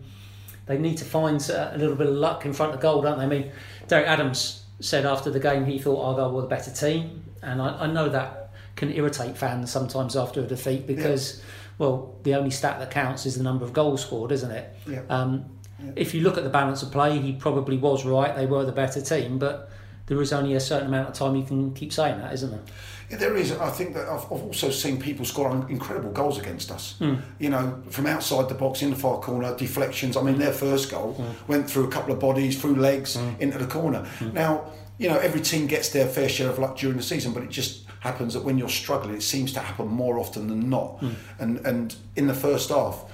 they 0.65 0.77
need 0.77 0.97
to 0.97 1.03
find 1.03 1.41
a 1.49 1.75
little 1.77 1.97
bit 1.97 2.07
of 2.07 2.13
luck 2.13 2.45
in 2.45 2.53
front 2.53 2.73
of 2.73 2.79
goal, 2.79 3.01
don't 3.01 3.17
they? 3.17 3.25
I 3.25 3.27
mean, 3.27 3.51
Derek 3.89 4.07
Adams 4.07 4.63
said 4.79 5.05
after 5.05 5.29
the 5.29 5.39
game 5.39 5.65
he 5.65 5.77
thought 5.77 6.01
Argyle 6.01 6.31
were 6.31 6.41
the 6.43 6.47
better 6.47 6.71
team, 6.71 7.23
and 7.41 7.61
I, 7.61 7.83
I 7.83 7.87
know 7.87 8.07
that 8.07 8.42
can 8.75 8.91
irritate 8.91 9.37
fans 9.37 9.71
sometimes 9.71 10.15
after 10.15 10.41
a 10.41 10.43
defeat 10.43 10.87
because, 10.87 11.37
yeah. 11.37 11.43
well, 11.77 12.15
the 12.23 12.35
only 12.35 12.49
stat 12.49 12.79
that 12.79 12.91
counts 12.91 13.25
is 13.25 13.37
the 13.37 13.43
number 13.43 13.65
of 13.65 13.73
goals 13.73 14.01
scored, 14.01 14.31
isn't 14.31 14.51
it? 14.51 14.75
Yeah. 14.87 15.01
Um, 15.09 15.45
yeah. 15.83 15.91
If 15.95 16.13
you 16.13 16.21
look 16.21 16.37
at 16.37 16.43
the 16.43 16.49
balance 16.49 16.81
of 16.81 16.91
play, 16.91 17.19
he 17.19 17.33
probably 17.33 17.77
was 17.77 18.05
right. 18.05 18.35
They 18.35 18.45
were 18.45 18.65
the 18.65 18.71
better 18.71 19.01
team, 19.01 19.37
but 19.37 19.69
there 20.07 20.21
is 20.21 20.33
only 20.33 20.55
a 20.55 20.59
certain 20.59 20.87
amount 20.87 21.09
of 21.09 21.13
time 21.15 21.35
you 21.35 21.43
can 21.43 21.73
keep 21.73 21.93
saying 21.93 22.19
that, 22.19 22.33
isn't 22.33 22.51
there? 22.51 22.61
Yeah, 23.09 23.17
there 23.17 23.35
is. 23.35 23.51
I 23.51 23.69
think 23.69 23.93
that 23.93 24.07
I've, 24.07 24.23
I've 24.25 24.43
also 24.43 24.69
seen 24.69 24.99
people 24.99 25.25
score 25.25 25.49
incredible 25.69 26.11
goals 26.11 26.39
against 26.39 26.71
us. 26.71 26.95
Mm. 26.99 27.21
You 27.39 27.49
know, 27.49 27.81
from 27.89 28.07
outside 28.07 28.49
the 28.49 28.55
box 28.55 28.81
in 28.81 28.89
the 28.89 28.95
far 28.95 29.19
corner, 29.19 29.55
deflections. 29.55 30.17
I 30.17 30.23
mean, 30.23 30.37
their 30.37 30.53
first 30.53 30.89
goal 30.89 31.15
mm. 31.19 31.47
went 31.47 31.69
through 31.69 31.85
a 31.85 31.91
couple 31.91 32.13
of 32.13 32.19
bodies, 32.19 32.59
through 32.59 32.75
legs, 32.75 33.17
mm. 33.17 33.39
into 33.39 33.57
the 33.57 33.67
corner. 33.67 34.05
Hmm. 34.19 34.33
Now, 34.33 34.71
you 34.97 35.09
know, 35.09 35.17
every 35.19 35.41
team 35.41 35.67
gets 35.67 35.89
their 35.89 36.07
fair 36.07 36.29
share 36.29 36.49
of 36.49 36.59
luck 36.59 36.77
during 36.77 36.97
the 36.97 37.03
season, 37.03 37.33
but 37.33 37.43
it 37.43 37.49
just 37.49 37.82
happens 38.03 38.33
that 38.33 38.43
when 38.43 38.57
you're 38.57 38.69
struggling, 38.83 39.15
it 39.15 39.23
seems 39.23 39.53
to 39.53 39.61
happen 39.61 39.87
more 39.87 40.19
often 40.19 40.47
than 40.47 40.69
not. 40.69 40.99
Mm. 40.99 41.15
And 41.39 41.65
and 41.65 41.95
in 42.15 42.27
the 42.27 42.33
first 42.33 42.69
half, 42.69 43.05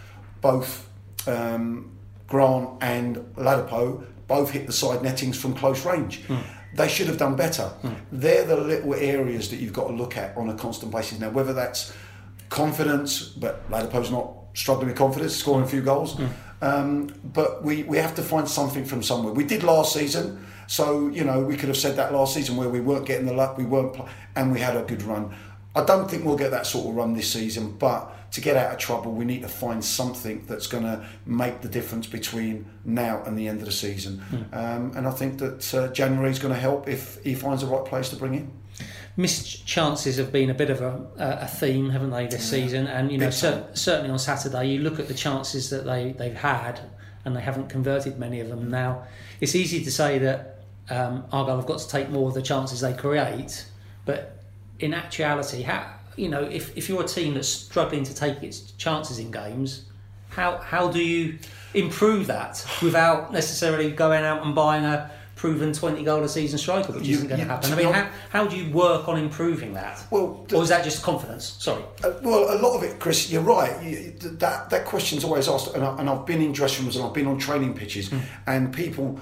both 0.42 0.90
um, 1.28 1.92
Grant 2.28 2.70
and 2.82 3.18
Ladapo 3.36 4.04
both 4.28 4.52
hit 4.52 4.68
the 4.68 4.74
side 4.74 5.02
nettings 5.02 5.40
from 5.40 5.54
close 5.54 5.86
range. 5.86 6.24
Mm. 6.28 6.44
They 6.76 6.88
should 6.88 7.08
have 7.08 7.18
done 7.18 7.36
better. 7.36 7.72
Mm. 7.84 7.96
They're 8.12 8.46
the 8.46 8.58
little 8.58 8.94
areas 8.94 9.50
that 9.50 9.58
you've 9.58 9.74
got 9.74 9.88
to 9.88 9.94
look 9.94 10.18
at 10.18 10.36
on 10.38 10.50
a 10.50 10.56
constant 10.56 10.92
basis. 10.92 11.20
Now, 11.20 11.30
whether 11.30 11.54
that's 11.54 11.94
confidence, 12.50 13.24
but 13.24 13.70
Ladapo's 13.70 14.12
not 14.12 14.34
struggling 14.54 14.88
with 14.88 14.98
confidence, 14.98 15.36
scoring 15.36 15.64
a 15.64 15.68
few 15.68 15.82
goals. 15.82 16.14
Hmm. 16.14 16.26
Um, 16.62 17.14
but 17.24 17.64
we, 17.64 17.84
we 17.84 17.98
have 17.98 18.16
to 18.16 18.22
find 18.22 18.48
something 18.48 18.86
from 18.86 19.02
somewhere. 19.02 19.34
We 19.34 19.46
did 19.46 19.64
last 19.64 19.94
season. 19.94 20.46
So 20.70 21.08
you 21.08 21.24
know, 21.24 21.40
we 21.40 21.58
could 21.58 21.68
have 21.70 21.78
said 21.78 21.96
that 21.96 22.14
last 22.14 22.36
season 22.36 22.56
where 22.56 22.70
we 22.70 22.80
weren't 22.80 23.08
getting 23.08 23.26
the 23.26 23.34
luck, 23.34 23.58
we 23.58 23.66
weren't, 23.66 24.00
and 24.36 24.52
we 24.52 24.60
had 24.60 24.78
a 24.78 24.84
good 24.84 25.02
run. 25.02 25.36
I 25.76 25.84
don't 25.84 26.08
think 26.08 26.26
we'll 26.26 26.38
get 26.38 26.52
that 26.52 26.68
sort 26.68 26.88
of 26.88 26.96
run 26.96 27.16
this 27.16 27.34
season, 27.34 27.72
but 27.72 28.32
to 28.34 28.42
get 28.42 28.56
out 28.56 28.74
of 28.74 28.78
trouble, 28.78 29.12
we 29.14 29.26
need 29.26 29.42
to 29.42 29.48
find 29.48 29.84
something 29.84 30.46
that's 30.46 30.68
going 30.68 30.84
to 30.84 31.04
make 31.26 31.62
the 31.62 31.70
difference 31.70 32.06
between 32.06 32.68
now 32.86 33.24
and 33.24 33.36
the 33.36 33.48
end 33.48 33.62
of 33.62 33.66
the 33.66 33.72
season. 33.72 34.22
Mm. 34.32 34.56
Um, 34.56 34.92
and 34.96 35.08
I 35.08 35.12
think 35.12 35.40
that 35.40 35.74
uh, 35.74 35.88
January 35.88 36.30
is 36.30 36.38
going 36.38 36.54
to 36.54 36.60
help 36.60 36.88
if 36.88 37.18
he 37.24 37.34
finds 37.34 37.64
the 37.64 37.68
right 37.68 37.84
place 37.84 38.10
to 38.10 38.16
bring 38.16 38.36
in. 38.36 38.52
Missed 39.18 39.66
chances 39.66 40.18
have 40.18 40.32
been 40.32 40.52
a 40.52 40.54
bit 40.54 40.70
of 40.70 40.82
a, 40.82 41.04
a 41.18 41.48
theme, 41.48 41.90
haven't 41.90 42.12
they, 42.12 42.28
this 42.28 42.54
yeah. 42.54 42.62
season? 42.62 42.86
And 42.86 43.12
you 43.12 43.18
know, 43.18 43.32
cer- 43.32 43.68
certainly 43.74 44.12
on 44.12 44.20
Saturday, 44.20 44.68
you 44.68 44.82
look 44.82 45.00
at 45.00 45.08
the 45.08 45.16
chances 45.16 45.72
that 45.72 45.84
they 45.86 46.12
they've 46.12 46.36
had, 46.36 46.80
and 47.26 47.36
they 47.36 47.42
haven't 47.42 47.70
converted 47.70 48.20
many 48.20 48.40
of 48.40 48.50
them. 48.50 48.70
Now, 48.70 49.08
it's 49.42 49.56
easy 49.56 49.84
to 49.84 49.92
say 49.92 50.20
that 50.20 50.59
um, 50.90 51.26
Argyle 51.32 51.58
have 51.58 51.66
got 51.66 51.80
to 51.80 51.88
take 51.88 52.10
more 52.10 52.28
of 52.30 52.34
the 52.34 52.42
chances 52.42 52.82
they 52.82 52.94
create. 52.94 53.66
But 54.06 54.44
in 54.80 54.94
actuality, 54.94 55.62
how 55.62 55.94
you 56.16 56.30
know 56.30 56.44
if, 56.44 56.76
if 56.78 56.90
you're 56.90 57.04
a 57.04 57.08
team 57.08 57.36
that's 57.36 57.48
struggling 57.48 58.04
to 58.04 58.16
take 58.16 58.42
its 58.44 58.72
chances 58.74 59.20
in 59.20 59.32
games, 59.32 59.86
how 60.30 60.58
how 60.58 60.90
do 60.90 61.04
you 61.04 61.38
improve 61.74 62.28
that 62.28 62.66
without 62.82 63.32
necessarily 63.32 63.92
going 63.92 64.24
out 64.24 64.46
and 64.46 64.56
buying 64.56 64.86
a 64.86 65.12
proven 65.40 65.72
20 65.72 66.04
goal 66.04 66.22
a 66.22 66.28
season 66.28 66.60
striker, 66.60 66.92
which 66.92 67.08
you, 67.08 67.16
isn't 67.16 67.30
going 67.30 67.40
to 67.40 67.48
happen. 67.48 67.72
I 67.72 67.76
mean, 67.78 67.94
how, 67.94 68.10
how 68.30 68.46
do 68.46 68.58
you 68.58 68.70
work 68.74 69.08
on 69.08 69.18
improving 69.18 69.74
that? 69.74 70.06
Well, 70.12 70.46
or 70.54 70.64
is 70.64 70.68
that 70.68 70.84
just 70.84 71.02
confidence? 71.02 71.56
Sorry. 71.60 71.82
Uh, 72.04 72.12
well, 72.22 72.54
a 72.54 72.60
lot 72.60 72.76
of 72.76 72.84
it, 72.84 73.00
Chris, 73.00 73.32
you're 73.32 73.42
right. 73.42 73.82
You, 73.82 74.12
that 74.20 74.70
that 74.70 74.84
question's 74.84 75.24
always 75.24 75.48
asked, 75.48 75.74
and, 75.76 75.86
I, 75.86 76.04
have 76.04 76.26
been 76.26 76.42
in 76.42 76.52
dressing 76.52 76.84
rooms 76.84 76.98
and 76.98 77.06
I've 77.06 77.14
been 77.14 77.26
on 77.26 77.38
training 77.38 77.74
pitches, 77.74 78.10
mm. 78.10 78.22
and 78.48 78.74
people 78.74 79.18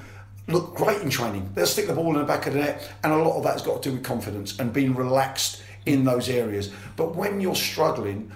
look 0.48 0.76
great 0.76 1.02
in 1.02 1.10
training. 1.10 1.50
They'll 1.54 1.66
stick 1.66 1.88
the 1.88 1.94
ball 1.94 2.14
in 2.14 2.20
the 2.20 2.24
back 2.24 2.48
of 2.48 2.54
the 2.54 2.60
net, 2.60 2.90
and 3.04 3.14
a 3.14 3.18
lot 3.18 3.38
of 3.38 3.44
that's 3.44 3.62
got 3.62 3.82
to 3.84 3.90
do 3.90 3.96
with 3.96 4.04
confidence 4.04 4.58
and 4.60 4.72
being 4.72 4.96
relaxed 4.96 5.62
in 5.86 6.04
those 6.04 6.30
areas. 6.30 6.72
But 6.96 7.16
when 7.16 7.42
you're 7.42 7.56
struggling, 7.56 8.32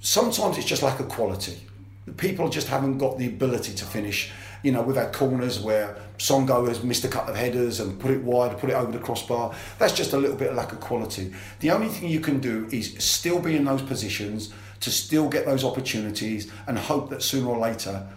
sometimes 0.00 0.58
it's 0.58 0.66
just 0.66 0.82
lack 0.82 1.00
of 1.00 1.08
quality. 1.08 1.60
People 2.16 2.48
just 2.48 2.68
haven't 2.68 2.98
got 2.98 3.18
the 3.18 3.26
ability 3.26 3.74
to 3.74 3.84
finish. 3.84 4.32
You 4.62 4.72
know, 4.72 4.82
we've 4.82 4.96
had 4.96 5.12
corners 5.12 5.60
where 5.60 5.96
Songo'o 6.18 6.68
has 6.68 6.82
missed 6.82 7.04
a 7.04 7.08
couple 7.08 7.32
of 7.32 7.36
headers 7.36 7.80
and 7.80 7.98
put 7.98 8.10
it 8.10 8.22
wide, 8.22 8.58
put 8.58 8.70
it 8.70 8.74
over 8.74 8.92
the 8.92 8.98
crossbar. 8.98 9.54
That's 9.78 9.92
just 9.92 10.12
a 10.12 10.16
little 10.16 10.36
bit 10.36 10.50
of 10.50 10.56
lack 10.56 10.72
of 10.72 10.80
quality. 10.80 11.32
The 11.60 11.70
only 11.70 11.88
thing 11.88 12.08
you 12.08 12.20
can 12.20 12.40
do 12.40 12.68
is 12.70 12.94
still 12.98 13.40
be 13.40 13.56
in 13.56 13.64
those 13.64 13.82
positions, 13.82 14.52
to 14.80 14.90
still 14.90 15.28
get 15.28 15.46
those 15.46 15.64
opportunities, 15.64 16.50
and 16.66 16.78
hope 16.78 17.10
that 17.10 17.22
sooner 17.22 17.48
or 17.48 17.58
later 17.58 18.08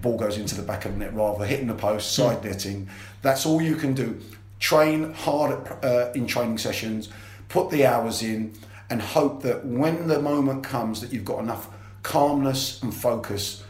ball 0.00 0.16
goes 0.16 0.38
into 0.38 0.54
the 0.54 0.62
back 0.62 0.84
of 0.84 0.92
the 0.92 0.98
net 0.98 1.14
rather 1.14 1.44
hitting 1.44 1.66
the 1.66 1.74
post, 1.74 2.14
hmm. 2.16 2.22
side 2.22 2.44
netting. 2.44 2.88
That's 3.22 3.46
all 3.46 3.60
you 3.60 3.76
can 3.76 3.94
do. 3.94 4.20
Train 4.58 5.12
hard 5.12 5.66
at, 5.66 5.84
uh, 5.84 6.12
in 6.14 6.26
training 6.26 6.58
sessions, 6.58 7.08
put 7.48 7.70
the 7.70 7.86
hours 7.86 8.22
in, 8.22 8.54
and 8.90 9.00
hope 9.00 9.42
that 9.42 9.64
when 9.64 10.08
the 10.08 10.20
moment 10.20 10.64
comes 10.64 11.00
that 11.00 11.12
you've 11.12 11.24
got 11.24 11.40
enough 11.40 11.68
calmness 12.02 12.82
and 12.82 12.94
focus 12.94 13.64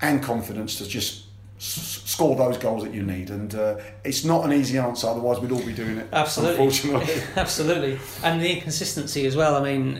and 0.00 0.22
confidence 0.22 0.76
to 0.76 0.86
just 0.86 1.26
score 1.60 2.36
those 2.36 2.56
goals 2.56 2.82
that 2.82 2.94
you 2.94 3.02
need. 3.02 3.28
And 3.28 3.54
uh, 3.54 3.76
it's 4.02 4.24
not 4.24 4.46
an 4.46 4.52
easy 4.52 4.78
answer, 4.78 5.06
otherwise 5.06 5.40
we'd 5.40 5.52
all 5.52 5.64
be 5.64 5.74
doing 5.74 5.98
it. 5.98 6.08
Absolutely, 6.10 6.64
unfortunately. 6.64 7.22
absolutely, 7.36 7.98
and 8.24 8.40
the 8.40 8.50
inconsistency 8.50 9.26
as 9.26 9.36
well. 9.36 9.56
I 9.56 9.62
mean, 9.62 9.94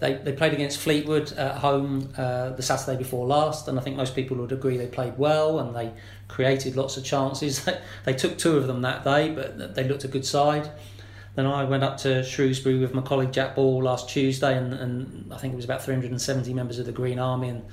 they, 0.00 0.20
they 0.22 0.32
played 0.32 0.54
against 0.54 0.78
Fleetwood 0.78 1.32
at 1.32 1.56
home 1.56 2.12
uh, 2.16 2.50
the 2.50 2.62
Saturday 2.62 2.96
before 2.96 3.26
last, 3.26 3.68
and 3.68 3.78
I 3.78 3.82
think 3.82 3.96
most 3.96 4.14
people 4.14 4.38
would 4.38 4.52
agree 4.52 4.78
they 4.78 4.86
played 4.86 5.18
well 5.18 5.58
and 5.58 5.76
they 5.76 5.92
created 6.28 6.74
lots 6.74 6.96
of 6.96 7.04
chances. 7.04 7.68
they 8.04 8.14
took 8.14 8.38
two 8.38 8.56
of 8.56 8.66
them 8.66 8.80
that 8.82 9.04
day, 9.04 9.30
but 9.30 9.74
they 9.74 9.84
looked 9.84 10.04
a 10.04 10.08
good 10.08 10.24
side. 10.24 10.70
Then 11.34 11.46
I 11.46 11.64
went 11.64 11.82
up 11.82 11.98
to 11.98 12.22
Shrewsbury 12.22 12.78
with 12.78 12.94
my 12.94 13.02
colleague 13.02 13.32
Jack 13.32 13.56
Ball 13.56 13.82
last 13.82 14.08
Tuesday, 14.08 14.56
and, 14.56 14.72
and 14.72 15.34
I 15.34 15.36
think 15.36 15.52
it 15.52 15.56
was 15.56 15.64
about 15.64 15.82
370 15.82 16.54
members 16.54 16.78
of 16.78 16.86
the 16.86 16.92
Green 16.92 17.18
Army 17.18 17.48
and 17.50 17.64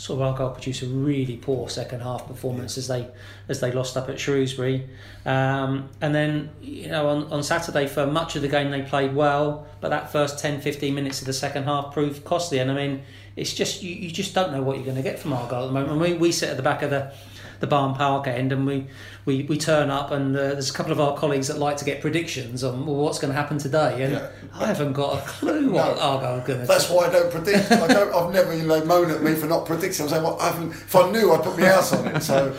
sort 0.00 0.18
of 0.18 0.26
Argyle 0.28 0.48
produced 0.48 0.80
a 0.80 0.86
really 0.86 1.36
poor 1.36 1.68
second 1.68 2.00
half 2.00 2.26
performance 2.26 2.74
yeah. 2.74 2.80
as 2.80 2.88
they 2.88 3.08
as 3.48 3.60
they 3.60 3.70
lost 3.70 3.98
up 3.98 4.08
at 4.08 4.18
Shrewsbury. 4.18 4.88
Um, 5.26 5.90
and 6.00 6.14
then 6.14 6.48
you 6.62 6.88
know 6.88 7.06
on, 7.06 7.30
on 7.30 7.42
Saturday 7.42 7.86
for 7.86 8.06
much 8.06 8.34
of 8.34 8.40
the 8.40 8.48
game 8.48 8.70
they 8.70 8.80
played 8.80 9.14
well, 9.14 9.66
but 9.82 9.90
that 9.90 10.10
first 10.10 10.38
10, 10.38 10.62
15 10.62 10.94
minutes 10.94 11.20
of 11.20 11.26
the 11.26 11.34
second 11.34 11.64
half 11.64 11.92
proved 11.92 12.24
costly. 12.24 12.60
And 12.60 12.70
I 12.70 12.74
mean, 12.74 13.02
it's 13.36 13.52
just 13.54 13.82
you, 13.82 13.94
you 13.94 14.10
just 14.10 14.34
don't 14.34 14.52
know 14.52 14.62
what 14.62 14.76
you're 14.76 14.84
going 14.84 14.96
to 14.96 15.02
get 15.02 15.18
from 15.18 15.32
Argyle 15.32 15.64
at 15.64 15.66
the 15.66 15.72
moment. 15.72 15.92
I 15.92 16.08
mean, 16.08 16.18
we 16.18 16.32
sit 16.32 16.48
at 16.48 16.56
the 16.56 16.62
back 16.62 16.82
of 16.82 16.90
the 16.90 17.12
the 17.60 17.66
Barn 17.66 17.94
Park 17.94 18.26
end, 18.26 18.52
and 18.52 18.66
we, 18.66 18.86
we, 19.26 19.42
we 19.42 19.58
turn 19.58 19.90
up, 19.90 20.10
and 20.10 20.34
uh, 20.34 20.40
there's 20.40 20.70
a 20.70 20.72
couple 20.72 20.92
of 20.92 21.00
our 21.00 21.14
colleagues 21.16 21.48
that 21.48 21.58
like 21.58 21.76
to 21.76 21.84
get 21.84 22.00
predictions 22.00 22.64
on 22.64 22.86
well, 22.86 22.96
what's 22.96 23.18
going 23.18 23.32
to 23.32 23.38
happen 23.38 23.58
today, 23.58 24.02
and 24.02 24.14
Yeah. 24.14 24.28
I 24.54 24.66
haven't 24.66 24.94
got 24.94 25.18
a 25.18 25.20
clue 25.28 25.70
what 25.70 25.98
Argyle 25.98 26.40
are 26.40 26.46
going 26.46 26.60
to 26.60 26.66
That's 26.66 26.88
why 26.88 27.08
I 27.08 27.10
don't 27.10 27.30
predict. 27.30 27.70
I 27.70 27.86
don't, 27.86 28.14
I've 28.14 28.32
never, 28.32 28.56
you 28.56 28.66
know, 28.66 28.82
moan 28.86 29.10
at 29.10 29.22
me 29.22 29.34
for 29.34 29.46
not 29.46 29.66
predicting. 29.66 30.04
I'm 30.04 30.08
saying, 30.08 30.22
well, 30.22 30.40
I 30.40 30.46
haven't, 30.52 30.70
if 30.70 30.96
I 30.96 31.10
knew, 31.10 31.32
I'd 31.32 31.42
put 31.42 31.58
my 31.58 31.66
house 31.66 31.92
on 31.92 32.06
it. 32.08 32.22
So 32.22 32.56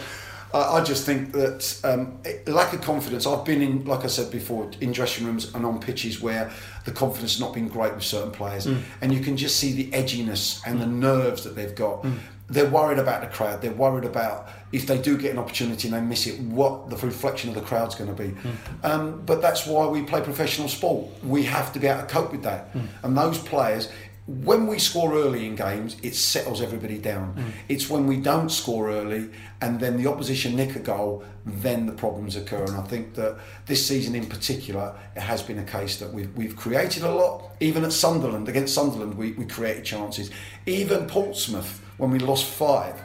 I, 0.54 0.78
I 0.78 0.84
just 0.84 1.06
think 1.06 1.32
that 1.34 1.80
um, 1.84 2.20
it- 2.24 2.48
lack 2.48 2.74
of 2.74 2.82
confidence. 2.82 3.26
I've 3.26 3.46
been 3.46 3.62
in, 3.62 3.86
like 3.86 4.04
I 4.04 4.08
said 4.08 4.32
before, 4.32 4.70
in 4.82 4.92
dressing 4.92 5.26
rooms 5.26 5.54
and 5.54 5.66
on 5.66 5.80
pitches 5.80 6.22
where 6.22 6.52
the 6.86 6.92
confidence 6.92 7.34
has 7.34 7.42
not 7.42 7.54
been 7.54 7.68
great 7.68 7.94
with 7.94 8.04
certain 8.04 8.32
players, 8.32 8.68
mm. 8.68 8.82
and 9.02 9.14
you 9.14 9.22
can 9.22 9.38
just 9.38 9.58
see 9.58 9.72
the 9.72 9.92
edginess 9.92 10.62
and 10.66 10.82
the 10.82 10.86
mm. 10.86 11.00
nerves 11.00 11.44
that 11.44 11.56
they've 11.56 11.76
got. 11.76 12.04
Mm. 12.04 12.18
They're 12.50 12.70
worried 12.70 13.00
about 13.00 13.22
the 13.22 13.28
crowd. 13.28 13.62
They're 13.62 13.72
worried 13.72 14.04
about 14.04 14.50
if 14.74 14.86
they 14.86 14.98
do 14.98 15.18
get 15.18 15.32
an 15.32 15.38
opportunity 15.40 15.88
and 15.88 15.96
they 15.96 16.02
miss 16.02 16.28
it, 16.28 16.38
what 16.42 16.90
the 16.90 16.98
reflection 16.98 17.48
of 17.48 17.56
the 17.56 17.62
crowd's 17.62 17.96
going 17.96 18.14
to 18.14 18.24
be. 18.24 18.36
Um, 18.84 19.22
but 19.26 19.42
that's 19.42 19.66
why 19.66 19.88
we 19.88 20.02
play 20.02 20.20
professional 20.20 20.68
sport. 20.68 21.08
We 21.24 21.44
have 21.44 21.72
to 21.72 21.80
be 21.80 21.88
able 21.88 22.02
to 22.02 22.08
cope 22.08 22.34
with 22.34 22.44
that. 22.44 22.76
And 23.04 23.18
those 23.18 23.38
players, 23.38 23.90
when 24.28 24.68
we 24.68 24.78
score 24.78 25.14
early 25.14 25.48
in 25.48 25.56
games, 25.56 25.98
it 26.04 26.16
settles 26.16 26.62
everybody 26.62 27.00
down. 27.00 27.54
It's 27.68 27.90
when 27.90 28.06
we 28.06 28.18
don't 28.18 28.50
score 28.50 28.90
early 28.90 29.30
and 29.62 29.80
then 29.80 29.98
the 29.98 30.08
opposition 30.08 30.56
nick 30.56 30.76
a 30.76 30.80
goal, 30.80 31.24
then 31.46 31.88
the 31.88 31.92
problems 31.92 32.36
occur. 32.36 32.64
And 32.64 32.76
I 32.78 32.84
think 32.84 33.16
that 33.16 33.38
this 33.66 33.86
season 33.86 34.14
in 34.14 34.28
particular, 34.28 34.96
it 35.16 35.22
has 35.22 35.42
been 35.42 35.58
a 35.58 35.64
case 35.64 35.98
that 35.98 36.14
we've, 36.14 36.34
we've 36.38 36.56
created 36.56 37.04
a 37.04 37.12
lot. 37.12 37.52
Even 37.60 37.84
at 37.84 37.94
Sunderland, 37.94 38.48
against 38.48 38.76
Sunderland, 38.76 39.16
we, 39.16 39.32
we 39.34 39.46
created 39.46 39.86
chances. 39.86 40.30
Even 40.68 41.08
Portsmouth, 41.08 41.84
when 41.98 42.12
we 42.12 42.20
lost 42.20 42.46
five, 42.46 43.02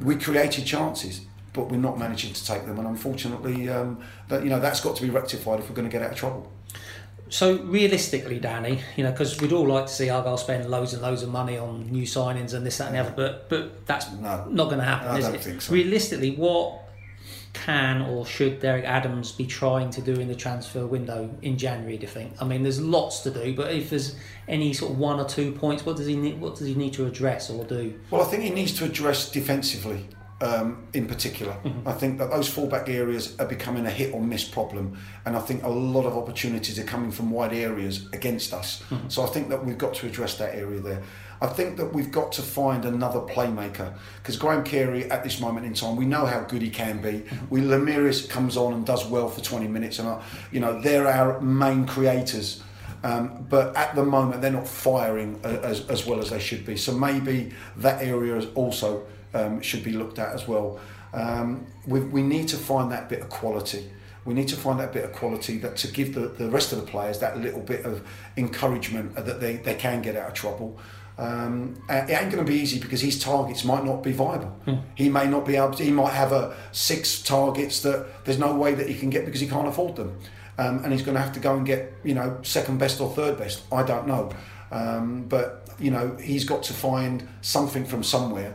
we 0.00 0.16
created 0.16 0.66
chances. 0.66 1.22
But 1.54 1.70
we're 1.70 1.76
not 1.76 1.98
managing 2.00 2.32
to 2.32 2.44
take 2.44 2.66
them, 2.66 2.80
and 2.80 2.88
unfortunately, 2.88 3.68
um, 3.68 4.00
that 4.26 4.42
you 4.42 4.50
know 4.50 4.58
that's 4.58 4.80
got 4.80 4.96
to 4.96 5.02
be 5.02 5.10
rectified 5.10 5.60
if 5.60 5.68
we're 5.68 5.76
going 5.76 5.88
to 5.88 5.92
get 5.92 6.02
out 6.02 6.10
of 6.10 6.16
trouble. 6.16 6.50
So 7.34 7.58
realistically, 7.58 8.38
Danny, 8.38 8.78
you 8.94 9.02
know, 9.02 9.10
because 9.10 9.40
we'd 9.40 9.50
all 9.50 9.66
like 9.66 9.86
to 9.86 9.92
see 9.92 10.08
Argyle 10.08 10.36
spend 10.36 10.70
loads 10.70 10.92
and 10.92 11.02
loads 11.02 11.24
of 11.24 11.30
money 11.30 11.58
on 11.58 11.90
new 11.90 12.04
signings 12.04 12.54
and 12.54 12.64
this, 12.64 12.78
that, 12.78 12.86
and 12.86 12.94
the 12.94 13.00
other, 13.00 13.10
mm. 13.10 13.16
but 13.16 13.48
but 13.48 13.86
that's 13.86 14.08
No. 14.12 14.46
not 14.48 14.66
going 14.66 14.78
to 14.78 14.84
happen, 14.84 15.08
I 15.08 15.18
is 15.18 15.24
don't 15.24 15.34
it? 15.34 15.40
think 15.40 15.60
so. 15.60 15.72
Realistically, 15.72 16.36
what 16.36 16.82
can 17.52 18.02
or 18.02 18.24
should 18.24 18.60
Derek 18.60 18.84
Adams 18.84 19.32
be 19.32 19.46
trying 19.46 19.90
to 19.90 20.00
do 20.00 20.12
in 20.12 20.28
the 20.28 20.36
transfer 20.36 20.86
window 20.86 21.28
in 21.42 21.58
January? 21.58 21.96
Do 21.96 22.02
you 22.02 22.08
think? 22.08 22.34
I 22.40 22.44
mean, 22.44 22.62
there's 22.62 22.80
lots 22.80 23.18
to 23.24 23.32
do, 23.32 23.52
but 23.52 23.72
if 23.72 23.90
there's 23.90 24.14
any 24.46 24.72
sort 24.72 24.92
of 24.92 24.98
one 25.00 25.18
or 25.18 25.24
two 25.24 25.50
points, 25.50 25.84
what 25.84 25.96
does 25.96 26.06
he 26.06 26.14
need? 26.14 26.40
What 26.40 26.54
does 26.54 26.68
he 26.68 26.76
need 26.76 26.92
to 26.92 27.04
address 27.04 27.50
or 27.50 27.64
do? 27.64 27.98
Well, 28.12 28.22
I 28.22 28.26
think 28.26 28.44
he 28.44 28.50
needs 28.50 28.74
to 28.78 28.84
address 28.84 29.28
defensively, 29.32 30.06
um, 30.44 30.86
in 30.92 31.06
particular. 31.06 31.56
I 31.86 31.92
think 31.92 32.18
that 32.18 32.30
those 32.30 32.48
fullback 32.48 32.88
areas 32.88 33.34
are 33.40 33.46
becoming 33.46 33.86
a 33.86 33.90
hit 33.90 34.12
or 34.12 34.20
miss 34.20 34.44
problem, 34.44 34.98
and 35.24 35.36
I 35.36 35.40
think 35.40 35.62
a 35.62 35.68
lot 35.68 36.04
of 36.04 36.16
opportunities 36.16 36.78
are 36.78 36.84
coming 36.84 37.10
from 37.10 37.30
wide 37.30 37.54
areas 37.54 38.06
against 38.12 38.52
us. 38.52 38.84
So 39.08 39.22
I 39.22 39.26
think 39.26 39.48
that 39.48 39.64
we've 39.64 39.78
got 39.78 39.94
to 39.94 40.06
address 40.06 40.36
that 40.36 40.54
area 40.54 40.80
there. 40.80 41.02
I 41.40 41.46
think 41.46 41.78
that 41.78 41.92
we've 41.92 42.10
got 42.10 42.32
to 42.32 42.42
find 42.42 42.84
another 42.84 43.20
playmaker 43.20 43.94
because 44.16 44.36
Graham 44.36 44.64
Carey 44.64 45.10
at 45.10 45.24
this 45.24 45.40
moment 45.40 45.66
in 45.66 45.74
time, 45.74 45.96
we 45.96 46.04
know 46.04 46.26
how 46.26 46.40
good 46.40 46.62
he 46.62 46.70
can 46.70 47.00
be. 47.00 47.24
We 47.50 47.60
Lameiras 47.60 48.28
comes 48.28 48.56
on 48.56 48.74
and 48.74 48.86
does 48.86 49.06
well 49.06 49.28
for 49.28 49.40
20 49.40 49.66
minutes, 49.66 49.98
and 49.98 50.08
uh, 50.08 50.20
you 50.52 50.60
know 50.60 50.80
they're 50.80 51.06
our 51.06 51.40
main 51.40 51.86
creators. 51.86 52.62
Um, 53.02 53.46
but 53.50 53.76
at 53.76 53.94
the 53.94 54.04
moment, 54.04 54.40
they're 54.40 54.50
not 54.50 54.66
firing 54.66 55.38
as, 55.42 55.86
as 55.88 56.06
well 56.06 56.20
as 56.20 56.30
they 56.30 56.38
should 56.38 56.64
be. 56.64 56.78
So 56.78 56.92
maybe 56.96 57.52
that 57.76 58.02
area 58.02 58.36
is 58.36 58.46
also 58.54 59.04
um, 59.34 59.60
should 59.60 59.84
be 59.84 59.92
looked 59.92 60.18
at 60.18 60.32
as 60.32 60.48
well. 60.48 60.78
Um, 61.12 61.66
we, 61.86 62.00
we 62.00 62.22
need 62.22 62.48
to 62.48 62.56
find 62.56 62.90
that 62.92 63.08
bit 63.08 63.20
of 63.20 63.28
quality. 63.28 63.90
We 64.24 64.34
need 64.34 64.48
to 64.48 64.56
find 64.56 64.80
that 64.80 64.92
bit 64.92 65.04
of 65.04 65.12
quality 65.12 65.58
that 65.58 65.76
to 65.78 65.88
give 65.88 66.14
the, 66.14 66.28
the 66.28 66.48
rest 66.48 66.72
of 66.72 66.80
the 66.80 66.86
players 66.86 67.18
that 67.18 67.38
little 67.38 67.60
bit 67.60 67.84
of 67.84 68.02
encouragement 68.36 69.14
that 69.14 69.40
they, 69.40 69.56
they 69.56 69.74
can 69.74 70.00
get 70.02 70.16
out 70.16 70.28
of 70.28 70.34
trouble. 70.34 70.78
Um, 71.16 71.76
it 71.88 72.10
ain't 72.10 72.32
going 72.32 72.44
to 72.44 72.50
be 72.50 72.58
easy 72.58 72.80
because 72.80 73.00
his 73.00 73.22
targets 73.22 73.64
might 73.64 73.84
not 73.84 74.02
be 74.02 74.12
viable. 74.12 74.56
He 74.96 75.08
may 75.08 75.26
not 75.26 75.46
be 75.46 75.56
able 75.56 75.72
to, 75.74 75.84
he 75.84 75.92
might 75.92 76.12
have 76.12 76.32
a 76.32 76.56
six 76.72 77.22
targets 77.22 77.82
that 77.82 78.24
there's 78.24 78.38
no 78.38 78.54
way 78.56 78.74
that 78.74 78.88
he 78.88 78.94
can 78.94 79.10
get 79.10 79.24
because 79.24 79.40
he 79.40 79.46
can't 79.46 79.68
afford 79.68 79.94
them. 79.96 80.18
Um, 80.58 80.82
and 80.84 80.92
he's 80.92 81.02
going 81.02 81.16
to 81.16 81.20
have 81.20 81.32
to 81.34 81.40
go 81.40 81.54
and 81.54 81.66
get, 81.66 81.92
you 82.02 82.14
know, 82.14 82.38
second 82.42 82.78
best 82.78 83.00
or 83.00 83.10
third 83.10 83.38
best. 83.38 83.62
I 83.70 83.82
don't 83.82 84.06
know. 84.08 84.30
Um, 84.70 85.24
but, 85.28 85.68
you 85.78 85.90
know, 85.90 86.16
he's 86.16 86.44
got 86.44 86.62
to 86.64 86.72
find 86.72 87.28
something 87.42 87.84
from 87.84 88.02
somewhere. 88.02 88.54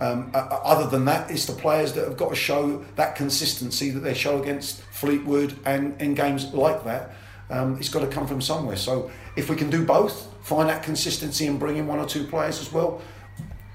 Um, 0.00 0.30
uh, 0.34 0.38
other 0.38 0.88
than 0.90 1.04
that, 1.04 1.30
it's 1.30 1.46
the 1.46 1.52
players 1.52 1.92
that 1.92 2.04
have 2.04 2.16
got 2.16 2.30
to 2.30 2.34
show 2.34 2.84
that 2.96 3.14
consistency 3.16 3.90
that 3.90 4.00
they 4.00 4.14
show 4.14 4.42
against 4.42 4.80
Fleetwood 4.82 5.58
and 5.64 6.00
in 6.00 6.14
games 6.14 6.52
like 6.52 6.84
that. 6.84 7.12
Um, 7.50 7.76
it's 7.78 7.88
got 7.88 8.00
to 8.00 8.08
come 8.08 8.26
from 8.26 8.40
somewhere. 8.40 8.76
So 8.76 9.10
if 9.36 9.48
we 9.48 9.56
can 9.56 9.70
do 9.70 9.84
both, 9.84 10.28
find 10.42 10.68
that 10.68 10.82
consistency 10.82 11.46
and 11.46 11.58
bring 11.58 11.76
in 11.76 11.86
one 11.86 11.98
or 11.98 12.06
two 12.06 12.24
players 12.24 12.60
as 12.60 12.72
well, 12.72 13.02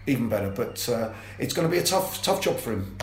even 0.08 0.28
better. 0.28 0.50
But 0.50 0.88
uh, 0.90 1.14
it's 1.38 1.54
going 1.54 1.68
to 1.68 1.72
be 1.72 1.80
a 1.80 1.84
tough, 1.84 2.22
tough 2.22 2.42
job 2.42 2.58
for 2.58 2.74
him. 2.74 2.98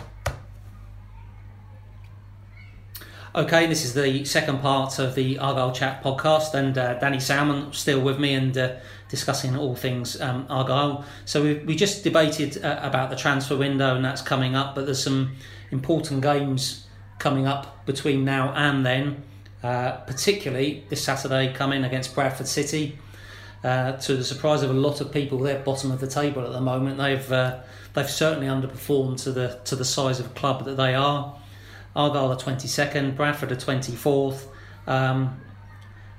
Okay, 3.34 3.66
this 3.66 3.84
is 3.84 3.92
the 3.92 4.24
second 4.24 4.60
part 4.60 4.98
of 4.98 5.14
the 5.14 5.38
Argyle 5.38 5.70
Chat 5.70 6.02
podcast, 6.02 6.54
and 6.54 6.76
uh, 6.78 6.94
Danny 6.94 7.20
Salman 7.20 7.70
still 7.74 8.00
with 8.00 8.18
me 8.18 8.32
and 8.32 8.56
uh, 8.56 8.76
discussing 9.08 9.56
all 9.56 9.74
things 9.74 10.20
um, 10.20 10.46
Argyle. 10.48 11.04
So 11.24 11.42
we, 11.42 11.54
we 11.60 11.76
just 11.76 12.04
debated 12.04 12.64
uh, 12.64 12.80
about 12.82 13.10
the 13.10 13.16
transfer 13.16 13.56
window, 13.56 13.94
and 13.94 14.04
that's 14.04 14.22
coming 14.22 14.54
up, 14.54 14.74
but 14.74 14.84
there's 14.84 15.02
some 15.02 15.36
important 15.70 16.22
games 16.22 16.86
coming 17.18 17.46
up 17.46 17.86
between 17.86 18.24
now 18.24 18.52
and 18.54 18.84
then, 18.84 19.22
uh, 19.62 19.92
particularly 20.06 20.84
this 20.88 21.02
Saturday 21.02 21.52
coming 21.52 21.84
against 21.84 22.14
Bradford 22.14 22.46
City. 22.48 22.98
Uh, 23.64 23.92
to 23.92 24.16
the 24.16 24.24
surprise 24.24 24.62
of 24.62 24.70
a 24.70 24.74
lot 24.74 25.00
of 25.00 25.10
people, 25.10 25.38
they're 25.38 25.58
bottom 25.58 25.90
of 25.90 25.98
the 25.98 26.06
table 26.06 26.44
at 26.44 26.52
the 26.52 26.60
moment. 26.60 26.98
They've 26.98 27.32
uh, 27.32 27.60
they've 27.94 28.08
certainly 28.08 28.46
underperformed 28.46 29.22
to 29.24 29.32
the 29.32 29.58
to 29.64 29.74
the 29.74 29.84
size 29.84 30.20
of 30.20 30.34
club 30.34 30.64
that 30.66 30.76
they 30.76 30.94
are. 30.94 31.36
Argyle 31.96 32.30
are 32.30 32.36
22nd, 32.36 33.16
Bradford 33.16 33.50
are 33.50 33.56
24th. 33.56 34.42
Um, 34.86 35.40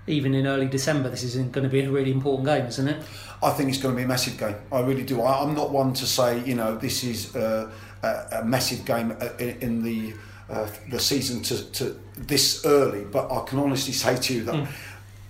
even 0.08 0.34
in 0.34 0.48
early 0.48 0.68
December, 0.68 1.10
this 1.10 1.24
is 1.24 1.36
going 1.36 1.64
to 1.64 1.70
be 1.70 1.82
a 1.82 1.92
really 1.92 2.12
important 2.12 2.48
game, 2.48 2.66
isn't 2.66 2.88
it? 2.88 3.04
I 3.44 3.52
think 3.52 3.70
it's 3.70 3.78
going 3.78 3.94
to 3.94 3.98
be 3.98 4.04
a 4.04 4.08
massive 4.08 4.38
game. 4.38 4.56
I 4.72 4.80
really 4.80 5.04
do. 5.04 5.22
I, 5.22 5.44
I'm 5.44 5.54
not 5.54 5.72
one 5.72 5.94
to 5.94 6.06
say, 6.06 6.44
you 6.44 6.56
know, 6.56 6.76
this 6.76 7.04
is 7.04 7.36
uh, 7.36 7.70
a, 8.02 8.40
a 8.40 8.46
massive 8.46 8.86
game 8.86 9.16
uh, 9.20 9.30
in, 9.40 9.60
in 9.62 9.84
the 9.84 10.14
uh, 10.50 10.66
the 10.90 11.00
season 11.00 11.42
to, 11.44 11.72
to 11.72 12.00
this 12.16 12.66
early, 12.66 13.04
but 13.04 13.30
I 13.30 13.44
can 13.46 13.60
honestly 13.60 13.92
say 13.92 14.16
to 14.16 14.34
you 14.34 14.44
that 14.46 14.68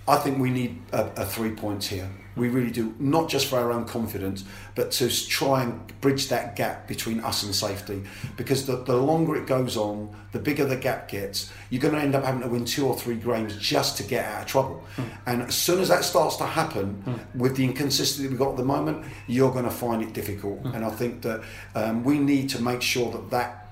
I 0.06 0.16
think 0.16 0.38
we 0.38 0.50
need 0.50 0.80
a, 0.92 1.06
a 1.16 1.26
three 1.26 1.50
points 1.50 1.88
here. 1.88 2.08
We 2.38 2.48
really 2.48 2.70
do, 2.70 2.94
not 2.98 3.28
just 3.28 3.46
for 3.46 3.58
our 3.58 3.72
own 3.72 3.84
confidence, 3.84 4.44
but 4.74 4.90
to 4.92 5.08
try 5.28 5.62
and 5.62 6.00
bridge 6.00 6.28
that 6.28 6.56
gap 6.56 6.86
between 6.86 7.20
us 7.20 7.42
and 7.42 7.54
safety. 7.54 8.02
Because 8.36 8.66
the, 8.66 8.76
the 8.76 8.96
longer 8.96 9.36
it 9.36 9.46
goes 9.46 9.76
on, 9.76 10.14
the 10.32 10.38
bigger 10.38 10.64
the 10.64 10.76
gap 10.76 11.08
gets, 11.08 11.52
you're 11.70 11.82
going 11.82 11.94
to 11.94 12.00
end 12.00 12.14
up 12.14 12.24
having 12.24 12.42
to 12.42 12.48
win 12.48 12.64
two 12.64 12.86
or 12.86 12.96
three 12.96 13.16
games 13.16 13.56
just 13.56 13.96
to 13.96 14.02
get 14.02 14.24
out 14.24 14.42
of 14.42 14.46
trouble. 14.46 14.84
Hmm. 14.96 15.02
And 15.26 15.42
as 15.42 15.54
soon 15.54 15.80
as 15.80 15.88
that 15.88 16.04
starts 16.04 16.36
to 16.36 16.46
happen, 16.46 16.94
hmm. 17.02 17.38
with 17.38 17.56
the 17.56 17.64
inconsistency 17.64 18.28
we've 18.28 18.38
got 18.38 18.50
at 18.50 18.56
the 18.56 18.64
moment, 18.64 19.04
you're 19.26 19.52
going 19.52 19.64
to 19.64 19.70
find 19.70 20.02
it 20.02 20.12
difficult. 20.12 20.60
Hmm. 20.60 20.74
And 20.74 20.84
I 20.84 20.90
think 20.90 21.22
that 21.22 21.42
um, 21.74 22.04
we 22.04 22.18
need 22.18 22.48
to 22.50 22.62
make 22.62 22.82
sure 22.82 23.10
that 23.12 23.30
that 23.30 23.68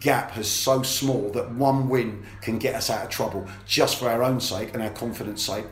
gap 0.00 0.36
is 0.36 0.50
so 0.50 0.82
small 0.82 1.30
that 1.30 1.50
one 1.52 1.88
win 1.88 2.24
can 2.42 2.58
get 2.58 2.74
us 2.74 2.90
out 2.90 3.04
of 3.04 3.10
trouble 3.10 3.46
just 3.66 3.98
for 3.98 4.08
our 4.08 4.22
own 4.22 4.40
sake 4.40 4.74
and 4.74 4.82
our 4.82 4.90
confidence 4.90 5.42
sake. 5.42 5.64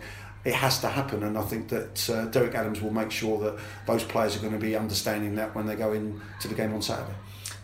It 0.45 0.55
has 0.55 0.79
to 0.81 0.89
happen, 0.89 1.25
and 1.25 1.37
I 1.37 1.43
think 1.43 1.69
that 1.69 2.09
uh, 2.09 2.25
Derek 2.27 2.55
Adams 2.55 2.81
will 2.81 2.93
make 2.93 3.11
sure 3.11 3.39
that 3.41 3.59
those 3.87 4.05
players 4.05 4.37
are 4.37 4.41
going 4.41 4.53
to 4.53 4.59
be 4.59 4.77
understanding 4.77 5.35
that 5.35 5.55
when 5.55 5.67
they 5.67 5.75
go 5.77 5.93
into 5.93 6.49
the 6.49 6.55
game 6.55 6.73
on 6.73 6.81
Saturday. 6.81 7.13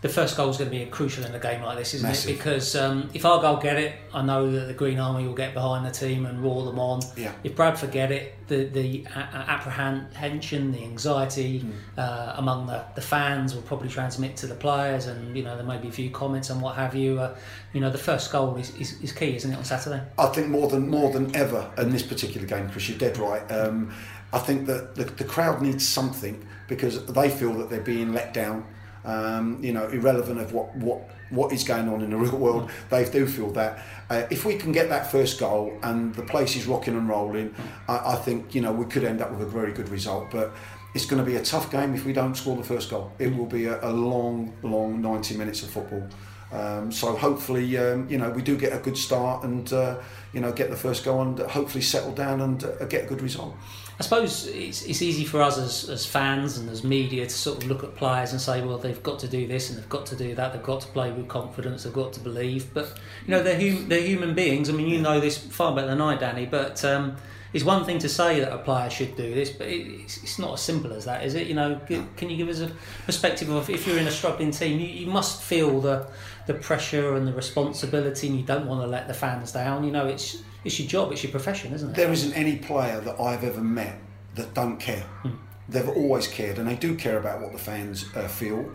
The 0.05 0.13
first 0.13 0.37
goal 0.37 0.51
is 0.51 0.57
going 0.57 0.69
to 0.69 0.77
be 0.77 0.85
crucial 0.85 1.25
in 1.25 1.33
a 1.33 1.39
game 1.39 1.63
like 1.63 1.79
this, 1.79 1.95
isn't 1.95 2.07
Massive. 2.07 2.29
it? 2.29 2.37
Because 2.37 2.75
um, 2.75 3.09
if 3.15 3.25
Argyle 3.25 3.57
get 3.57 3.77
it, 3.77 3.95
I 4.13 4.21
know 4.21 4.51
that 4.51 4.67
the 4.67 4.73
Green 4.75 4.99
Army 4.99 5.25
will 5.25 5.33
get 5.33 5.55
behind 5.55 5.83
the 5.83 5.89
team 5.89 6.27
and 6.27 6.43
roar 6.43 6.63
them 6.63 6.77
on. 6.77 7.01
Yeah. 7.17 7.31
If 7.43 7.55
Bradford 7.55 7.89
get 7.89 8.11
it, 8.11 8.35
the 8.47 8.65
the 8.65 9.03
a- 9.15 9.17
a- 9.19 9.45
apprehension, 9.49 10.71
the 10.71 10.83
anxiety 10.83 11.61
Hmm. 11.61 11.71
uh, 11.97 12.33
among 12.37 12.67
the, 12.67 12.83
the 12.93 13.01
fans 13.01 13.55
will 13.55 13.63
probably 13.63 13.89
transmit 13.89 14.37
to 14.37 14.45
the 14.45 14.53
players, 14.53 15.07
and 15.07 15.35
you 15.35 15.41
know 15.43 15.55
there 15.55 15.65
may 15.65 15.79
be 15.79 15.87
a 15.87 15.91
few 15.91 16.11
comments 16.11 16.51
and 16.51 16.61
what 16.61 16.75
have 16.75 16.93
you. 16.93 17.19
Uh, 17.19 17.35
you 17.73 17.81
know 17.81 17.89
the 17.89 17.97
first 17.97 18.31
goal 18.31 18.55
is, 18.57 18.75
is, 18.75 19.01
is 19.01 19.11
key, 19.11 19.35
isn't 19.35 19.51
it, 19.51 19.55
on 19.57 19.65
Saturday? 19.65 20.03
I 20.19 20.27
think 20.27 20.49
more 20.49 20.67
than 20.69 20.87
more 20.87 21.11
than 21.11 21.35
ever 21.35 21.71
in 21.79 21.89
this 21.89 22.03
particular 22.03 22.45
game, 22.45 22.69
Chris, 22.69 22.87
you're 22.89 22.99
dead 22.99 23.17
right. 23.17 23.41
Um, 23.51 23.91
I 24.31 24.37
think 24.37 24.67
that 24.67 24.93
the, 24.93 25.05
the 25.05 25.23
crowd 25.23 25.63
needs 25.63 25.83
something 25.87 26.45
because 26.67 27.03
they 27.07 27.31
feel 27.31 27.53
that 27.55 27.71
they're 27.71 27.81
being 27.81 28.13
let 28.13 28.31
down. 28.35 28.65
Um, 29.05 29.63
you 29.63 29.71
know, 29.71 29.87
irrelevant 29.87 30.39
of 30.39 30.51
what, 30.51 30.75
what 30.75 31.09
what 31.29 31.51
is 31.51 31.63
going 31.63 31.89
on 31.89 32.01
in 32.01 32.11
the 32.11 32.17
real 32.25 32.37
world, 32.37 32.69
they 32.89 33.07
do 33.09 33.27
feel 33.27 33.51
that. 33.51 33.83
Uh, 34.09 34.23
if 34.29 34.45
we 34.45 34.55
can 34.55 34.71
get 34.71 34.89
that 34.89 35.11
first 35.11 35.39
goal 35.39 35.77
and 35.81 36.13
the 36.15 36.21
place 36.23 36.55
is 36.55 36.67
rocking 36.67 36.95
and 36.95 37.09
rolling, 37.09 37.53
I, 37.87 38.13
I 38.13 38.15
think 38.15 38.55
you 38.55 38.61
know 38.61 38.71
we 38.71 38.85
could 38.85 39.03
end 39.03 39.21
up 39.21 39.31
with 39.31 39.41
a 39.41 39.49
very 39.49 39.73
good 39.73 39.89
result. 39.89 40.31
But 40.31 40.53
it's 40.95 41.05
going 41.05 41.23
to 41.23 41.29
be 41.29 41.35
a 41.35 41.43
tough 41.43 41.69
game 41.71 41.93
if 41.93 42.05
we 42.05 42.13
don't 42.13 42.35
score 42.35 42.55
the 42.55 42.63
first 42.63 42.89
goal. 42.89 43.11
It 43.19 43.35
will 43.35 43.45
be 43.45 43.65
a, 43.65 43.83
a 43.83 43.91
long, 43.91 44.53
long 44.63 45.01
90 45.01 45.35
minutes 45.35 45.61
of 45.61 45.69
football. 45.69 46.07
Um, 46.51 46.91
so 46.91 47.15
hopefully, 47.15 47.77
um, 47.77 48.07
you 48.09 48.17
know, 48.17 48.29
we 48.29 48.41
do 48.41 48.57
get 48.57 48.71
a 48.71 48.79
good 48.79 48.97
start 48.97 49.43
and 49.43 49.71
uh, 49.73 49.99
you 50.31 50.39
know 50.39 50.51
get 50.53 50.69
the 50.69 50.77
first 50.77 51.03
goal 51.03 51.21
and 51.21 51.39
hopefully 51.39 51.81
settle 51.81 52.13
down 52.13 52.39
and 52.41 52.63
uh, 52.63 52.85
get 52.85 53.03
a 53.03 53.07
good 53.07 53.21
result. 53.21 53.55
I 53.97 54.03
suppose 54.03 54.47
it's, 54.47 54.83
it's 54.83 55.01
easy 55.01 55.23
for 55.23 55.41
us 55.41 55.57
as, 55.57 55.89
as 55.89 56.05
fans 56.05 56.57
and 56.57 56.69
as 56.69 56.83
media 56.83 57.25
to 57.25 57.33
sort 57.33 57.63
of 57.63 57.69
look 57.69 57.83
at 57.83 57.95
players 57.95 58.33
and 58.33 58.41
say, 58.41 58.61
well, 58.61 58.77
they've 58.77 59.01
got 59.01 59.19
to 59.19 59.27
do 59.27 59.47
this 59.47 59.69
and 59.69 59.79
they've 59.79 59.87
got 59.87 60.05
to 60.07 60.17
do 60.17 60.35
that. 60.35 60.51
They've 60.51 60.61
got 60.61 60.81
to 60.81 60.87
play 60.87 61.11
with 61.11 61.29
confidence. 61.29 61.83
They've 61.83 61.93
got 61.93 62.11
to 62.13 62.19
believe. 62.19 62.73
But 62.73 62.93
you 63.25 63.31
know, 63.31 63.41
they're 63.41 63.59
hum- 63.59 63.87
they're 63.87 64.01
human 64.01 64.35
beings. 64.35 64.69
I 64.69 64.73
mean, 64.73 64.87
you 64.87 64.99
know 64.99 65.19
this 65.21 65.37
far 65.37 65.73
better 65.73 65.87
than 65.87 66.01
I, 66.01 66.17
Danny. 66.17 66.45
But 66.45 66.83
um, 66.83 67.15
it's 67.55 67.63
one 67.63 67.85
thing 67.85 67.99
to 67.99 68.09
say 68.09 68.41
that 68.41 68.51
a 68.51 68.57
player 68.57 68.89
should 68.89 69.15
do 69.15 69.33
this, 69.33 69.49
but 69.49 69.67
it's, 69.67 70.21
it's 70.21 70.37
not 70.37 70.55
as 70.55 70.61
simple 70.61 70.91
as 70.91 71.05
that, 71.05 71.23
is 71.23 71.35
it? 71.35 71.47
You 71.47 71.53
know, 71.53 71.79
can 71.87 72.29
you 72.29 72.35
give 72.35 72.49
us 72.49 72.59
a 72.59 72.69
perspective 73.05 73.47
of 73.47 73.69
if 73.69 73.87
you're 73.87 73.97
in 73.97 74.07
a 74.07 74.11
struggling 74.11 74.51
team, 74.51 74.77
you, 74.77 74.87
you 74.87 75.07
must 75.07 75.41
feel 75.41 75.79
the 75.79 76.05
the 76.47 76.53
pressure 76.53 77.15
and 77.15 77.25
the 77.25 77.31
responsibility, 77.31 78.27
and 78.27 78.37
you 78.37 78.45
don't 78.45 78.67
want 78.67 78.81
to 78.81 78.87
let 78.87 79.07
the 79.07 79.13
fans 79.13 79.53
down. 79.53 79.85
You 79.85 79.91
know, 79.93 80.05
it's 80.05 80.43
it's 80.65 80.77
your 80.77 80.89
job, 80.89 81.13
it's 81.13 81.23
your 81.23 81.31
profession, 81.31 81.73
isn't 81.73 81.91
it? 81.91 81.95
There 81.95 82.11
isn't 82.11 82.33
any 82.33 82.57
player 82.57 82.99
that 82.99 83.21
I've 83.21 83.45
ever 83.45 83.61
met 83.61 83.99
that 84.35 84.53
don't 84.53 84.77
care. 84.77 85.03
Hmm. 85.23 85.35
They've 85.69 85.87
always 85.87 86.27
cared, 86.27 86.59
and 86.59 86.67
they 86.67 86.75
do 86.75 86.93
care 86.95 87.17
about 87.17 87.39
what 87.39 87.53
the 87.53 87.57
fans 87.57 88.13
uh, 88.17 88.27
feel. 88.27 88.69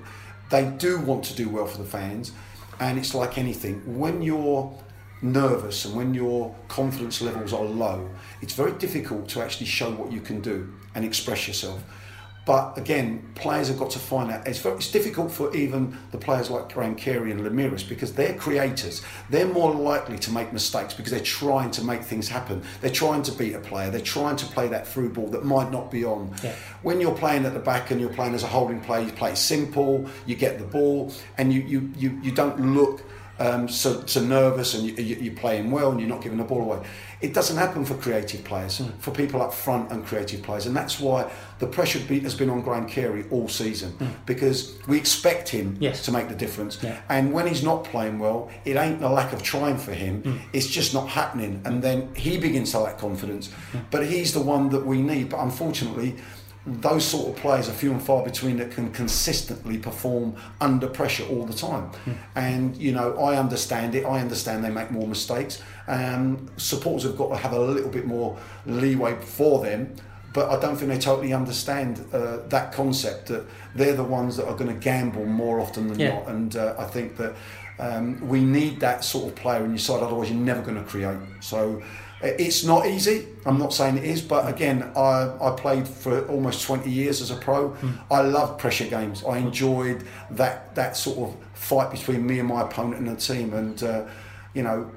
They 0.49 0.65
do 0.79 0.99
want 1.01 1.25
to 1.25 1.35
do 1.35 1.51
well 1.51 1.67
for 1.67 1.77
the 1.77 1.89
fans, 1.99 2.33
and 2.79 2.99
it's 2.99 3.15
like 3.15 3.37
anything. 3.37 3.99
When 3.99 4.23
you're 4.23 4.75
nervous 5.23 5.85
and 5.85 5.95
when 5.95 6.15
your 6.15 6.55
confidence 6.69 7.21
levels 7.21 7.53
are 7.53 7.65
low, 7.65 8.09
it's 8.41 8.55
very 8.55 8.73
difficult 8.73 9.29
to 9.31 9.43
actually 9.43 9.67
show 9.67 9.91
what 9.91 10.13
you 10.13 10.21
can 10.21 10.41
do 10.41 10.73
and 10.95 11.05
express 11.05 11.47
yourself. 11.47 11.83
But 12.47 12.79
again, 12.79 13.31
players 13.35 13.69
have 13.69 13.79
got 13.79 13.91
to 13.91 13.99
find 13.99 14.31
out. 14.31 14.47
It's, 14.49 14.59
very, 14.59 14.77
it's 14.77 14.91
difficult 14.91 15.31
for 15.31 15.55
even 15.55 15.97
the 16.11 16.19
players 16.19 16.51
like 16.51 16.73
Graham 16.73 16.95
Carey 16.95 17.31
and 17.31 17.43
Lameiras 17.43 17.87
because 17.87 18.15
they're 18.15 18.35
creators. 18.35 19.03
They're 19.29 19.47
more 19.47 19.73
likely 19.73 20.19
to 20.19 20.33
make 20.33 20.53
mistakes 20.53 20.95
because 20.95 21.13
they're 21.13 21.21
trying 21.21 21.71
to 21.73 21.85
make 21.85 22.03
things 22.03 22.29
happen. 22.29 22.63
They're 22.81 22.91
trying 22.91 23.23
to 23.25 23.33
beat 23.33 23.55
a 23.55 23.61
player. 23.61 23.91
They're 23.91 24.01
trying 24.01 24.37
to 24.37 24.47
play 24.47 24.69
that 24.69 24.89
through 24.89 25.11
ball 25.11 25.29
that 25.29 25.45
might 25.45 25.71
not 25.71 25.91
be 25.91 26.05
on. 26.05 26.35
Yeah. 26.43 26.55
When 26.83 27.01
you're 27.01 27.15
playing 27.15 27.45
at 27.45 27.53
the 27.53 27.61
back 27.61 27.91
and 27.91 28.01
you're 28.01 28.13
playing 28.13 28.35
as 28.35 28.43
a 28.43 28.49
holding 28.49 28.81
player, 28.81 29.05
you 29.05 29.13
play 29.13 29.35
simple, 29.35 30.09
you 30.27 30.35
get 30.35 30.59
the 30.59 30.65
ball, 30.65 31.13
and 31.37 31.53
you, 31.53 31.61
you, 31.61 31.93
you, 31.97 32.19
you 32.23 32.33
don't 32.33 32.75
look 32.75 33.03
um, 33.41 33.69
so, 33.69 34.05
so 34.05 34.21
nervous 34.21 34.75
and 34.75 34.99
you, 34.99 35.33
are 35.33 35.35
playing 35.35 35.71
well 35.71 35.91
and 35.91 35.99
you're 35.99 36.09
not 36.09 36.23
giving 36.23 36.39
the 36.39 36.45
ball 36.45 36.63
away. 36.63 36.87
It 37.23 37.35
doesn't 37.35 37.57
happen 37.57 37.85
for 37.85 37.95
creative 37.95 38.45
players, 38.45 38.81
mm. 38.81 38.97
for 38.99 39.11
people 39.11 39.43
up 39.43 39.53
front 39.53 39.91
and 39.91 40.05
creative 40.05 40.43
players, 40.43 40.67
and 40.67 40.77
that's 40.77 41.01
why 41.01 41.31
the 41.59 41.67
pressure 41.67 41.99
has 41.99 42.35
been 42.35 42.49
on 42.49 42.63
Graham 42.63 42.87
Carey 42.87 43.25
all 43.31 43.49
season 43.49 43.93
mm. 43.93 44.11
because 44.27 44.79
we 44.87 44.97
expect 44.97 45.49
him 45.49 45.77
yes. 45.81 46.05
to 46.05 46.13
make 46.13 46.29
the 46.29 46.35
difference. 46.35 46.83
Yeah. 46.83 47.01
And 47.09 47.33
when 47.33 47.47
he's 47.47 47.63
not 47.63 47.85
playing 47.85 48.19
well, 48.19 48.51
it 48.65 48.77
ain't 48.77 49.01
the 49.01 49.09
lack 49.09 49.33
of 49.33 49.43
trying 49.43 49.79
for 49.79 49.93
him; 49.93 50.23
mm. 50.23 50.39
it's 50.53 50.67
just 50.67 50.95
not 50.95 51.09
happening. 51.09 51.61
And 51.65 51.83
then 51.83 52.15
he 52.15 52.39
begins 52.39 52.71
to 52.73 52.81
lack 52.81 52.99
confidence. 52.99 53.51
Hmm. 53.73 53.79
But 53.91 54.07
he's 54.07 54.33
the 54.33 54.41
one 54.41 54.69
that 54.71 54.87
we 54.87 55.03
need. 55.03 55.29
But 55.31 55.41
unfortunately 55.41 56.17
those 56.67 57.05
sort 57.05 57.29
of 57.29 57.37
players 57.37 57.69
are 57.69 57.73
few 57.73 57.91
and 57.91 58.03
far 58.03 58.23
between 58.23 58.59
that 58.59 58.71
can 58.71 58.93
consistently 58.93 59.79
perform 59.79 60.37
under 60.61 60.87
pressure 60.87 61.25
all 61.31 61.47
the 61.47 61.55
time. 61.55 61.91
Mm. 62.05 62.17
And 62.35 62.77
you 62.77 62.93
know, 62.93 63.19
I 63.19 63.37
understand 63.37 63.95
it. 63.95 64.05
I 64.05 64.21
understand 64.21 64.63
they 64.63 64.71
make 64.71 64.91
more 64.91 65.09
mistakes. 65.09 65.63
Um, 65.89 66.51
supporters 66.57 67.05
have 67.05 67.17
got 67.17 67.29
to 67.31 67.37
have 67.37 67.53
a 67.53 67.59
little 67.59 67.91
bit 67.91 68.07
more 68.07 68.39
leeway 68.67 69.17
for 69.21 69.65
them. 69.65 69.95
But 70.33 70.49
I 70.51 70.61
don't 70.61 70.77
think 70.77 70.93
they 70.93 70.99
totally 70.99 71.33
understand 71.33 72.07
uh, 72.13 72.39
that 72.49 72.73
concept 72.73 73.27
that 73.29 73.47
they're 73.75 73.97
the 73.97 74.05
ones 74.05 74.37
that 74.37 74.47
are 74.47 74.55
going 74.55 74.73
to 74.73 74.81
gamble 74.81 75.27
more 75.27 75.59
often 75.59 75.89
than 75.89 75.99
yeah. 75.99 76.11
not. 76.11 76.29
And 76.29 76.55
uh, 76.55 76.77
I 76.79 76.85
think 76.85 77.17
that 77.17 77.35
um, 77.81 78.29
we 78.29 78.45
need 78.45 78.79
that 78.81 79.03
sort 79.03 79.27
of 79.27 79.35
player 79.35 79.65
in 79.65 79.71
your 79.71 79.79
side, 79.79 80.03
otherwise, 80.03 80.31
you're 80.31 80.39
never 80.39 80.63
going 80.63 80.77
to 80.77 80.85
create. 80.85 81.19
So 81.41 81.83
it's 82.23 82.65
not 82.65 82.87
easy. 82.87 83.27
I'm 83.47 83.59
not 83.59 83.73
saying 83.73 83.99
it 83.99 84.05
is, 84.05 84.21
but 84.21 84.49
again, 84.49 84.93
I, 84.95 85.33
I 85.41 85.55
played 85.57 85.89
for 85.89 86.27
almost 86.29 86.67
20 86.67 86.91
years 86.91 87.23
as 87.23 87.31
a 87.31 87.37
pro. 87.37 87.71
Mm. 87.71 87.99
I 88.11 88.21
love 88.21 88.59
pressure 88.59 88.87
games. 88.87 89.25
I 89.25 89.39
enjoyed 89.39 90.05
that 90.31 90.75
that 90.75 90.97
sort 90.97 91.19
of 91.19 91.37
fight 91.55 91.91
between 91.91 92.27
me 92.27 92.39
and 92.39 92.49
my 92.49 92.63
opponent 92.63 92.99
and 92.99 93.09
the 93.09 93.17
team. 93.17 93.55
And 93.55 93.83
uh, 93.83 94.05
you 94.53 94.63
know, 94.63 94.91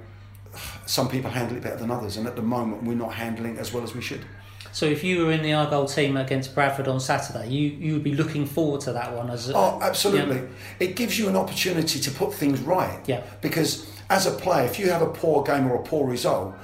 some 0.85 1.07
people 1.07 1.31
handle 1.31 1.55
it 1.55 1.63
better 1.63 1.77
than 1.77 1.91
others, 1.91 2.17
and 2.17 2.27
at 2.27 2.35
the 2.35 2.41
moment, 2.41 2.83
we're 2.83 2.95
not 2.95 3.13
handling 3.13 3.57
as 3.57 3.73
well 3.73 3.83
as 3.83 3.95
we 3.95 4.01
should. 4.01 4.25
So 4.73 4.87
if 4.87 5.03
you 5.03 5.25
were 5.25 5.31
in 5.31 5.43
the 5.43 5.53
Argyle 5.53 5.85
team 5.85 6.17
against 6.17 6.55
Bradford 6.55 6.87
on 6.87 6.99
Saturday, 6.99 7.47
you 7.49 7.69
you 7.69 7.93
would 7.93 8.03
be 8.03 8.15
looking 8.15 8.45
forward 8.45 8.81
to 8.81 8.93
that 8.93 9.15
one 9.15 9.29
as 9.29 9.49
oh 9.53 9.79
absolutely. 9.81 10.35
You 10.35 10.41
know, 10.41 10.49
it 10.79 10.95
gives 10.97 11.17
you 11.17 11.29
an 11.29 11.37
opportunity 11.37 11.99
to 12.01 12.11
put 12.11 12.33
things 12.33 12.59
right. 12.59 12.99
Yeah. 13.05 13.23
Because 13.39 13.89
as 14.09 14.25
a 14.25 14.31
player, 14.31 14.65
if 14.65 14.77
you 14.77 14.89
have 14.89 15.01
a 15.01 15.09
poor 15.09 15.43
game 15.43 15.71
or 15.71 15.75
a 15.75 15.83
poor 15.83 16.07
result 16.07 16.55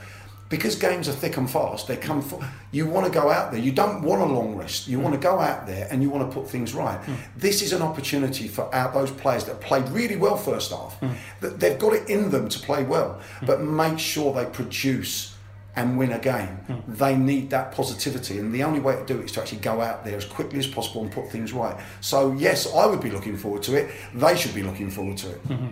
because 0.50 0.76
games 0.76 1.08
are 1.08 1.14
thick 1.14 1.38
and 1.38 1.50
fast, 1.50 1.88
they 1.88 1.96
come 1.96 2.22
for 2.22 2.44
you 2.72 2.88
want 2.88 3.06
to 3.06 3.12
go 3.12 3.30
out 3.30 3.52
there. 3.52 3.62
You 3.62 3.72
don't 3.72 4.02
want 4.02 4.22
a 4.22 4.26
long 4.26 4.56
rest. 4.56 4.88
You 4.88 4.98
mm. 4.98 5.04
want 5.04 5.16
to 5.16 5.22
go 5.22 5.40
out 5.40 5.68
there 5.68 5.88
and 5.92 6.02
you 6.02 6.10
want 6.10 6.30
to 6.30 6.34
put 6.34 6.50
things 6.50 6.74
right. 6.74 7.00
Mm. 7.02 7.18
This 7.38 7.62
is 7.62 7.72
an 7.72 7.82
opportunity 7.82 8.48
for 8.48 8.70
those 8.94 9.12
players 9.12 9.46
that 9.46 9.62
played 9.62 9.88
really 9.90 10.16
well 10.16 10.38
first 10.38 10.72
half. 10.72 11.00
Mm. 11.02 11.16
That 11.42 11.60
they've 11.60 11.78
got 11.78 11.94
it 11.94 12.10
in 12.10 12.32
them 12.32 12.50
to 12.50 12.60
play 12.60 12.84
well, 12.84 13.22
mm. 13.40 13.48
but 13.48 13.62
make 13.62 14.00
sure 14.00 14.34
they 14.34 14.46
produce 14.46 15.36
and 15.76 15.98
win 15.98 16.12
a 16.12 16.20
game. 16.20 16.60
Mm. 16.68 16.98
They 16.98 17.16
need 17.16 17.52
that 17.52 17.72
positivity, 17.72 18.40
and 18.40 18.54
the 18.54 18.64
only 18.64 18.80
way 18.80 18.96
to 18.96 19.06
do 19.06 19.20
it 19.20 19.26
is 19.26 19.32
to 19.34 19.42
actually 19.42 19.60
go 19.60 19.82
out 19.82 20.04
there 20.04 20.18
as 20.18 20.26
quickly 20.26 20.60
as 20.60 20.68
possible 20.68 21.04
and 21.04 21.12
put 21.12 21.30
things 21.30 21.54
right. 21.54 21.80
So 22.02 22.34
yes, 22.34 22.72
I 22.74 22.86
would 22.86 23.02
be 23.02 23.12
looking 23.12 23.38
forward 23.38 23.64
to 23.64 23.76
it. 23.76 23.92
They 24.14 24.36
should 24.36 24.56
be 24.56 24.64
looking 24.64 24.90
forward 24.90 25.18
to 25.18 25.30
it. 25.30 25.48
Mm-hmm. 25.48 25.68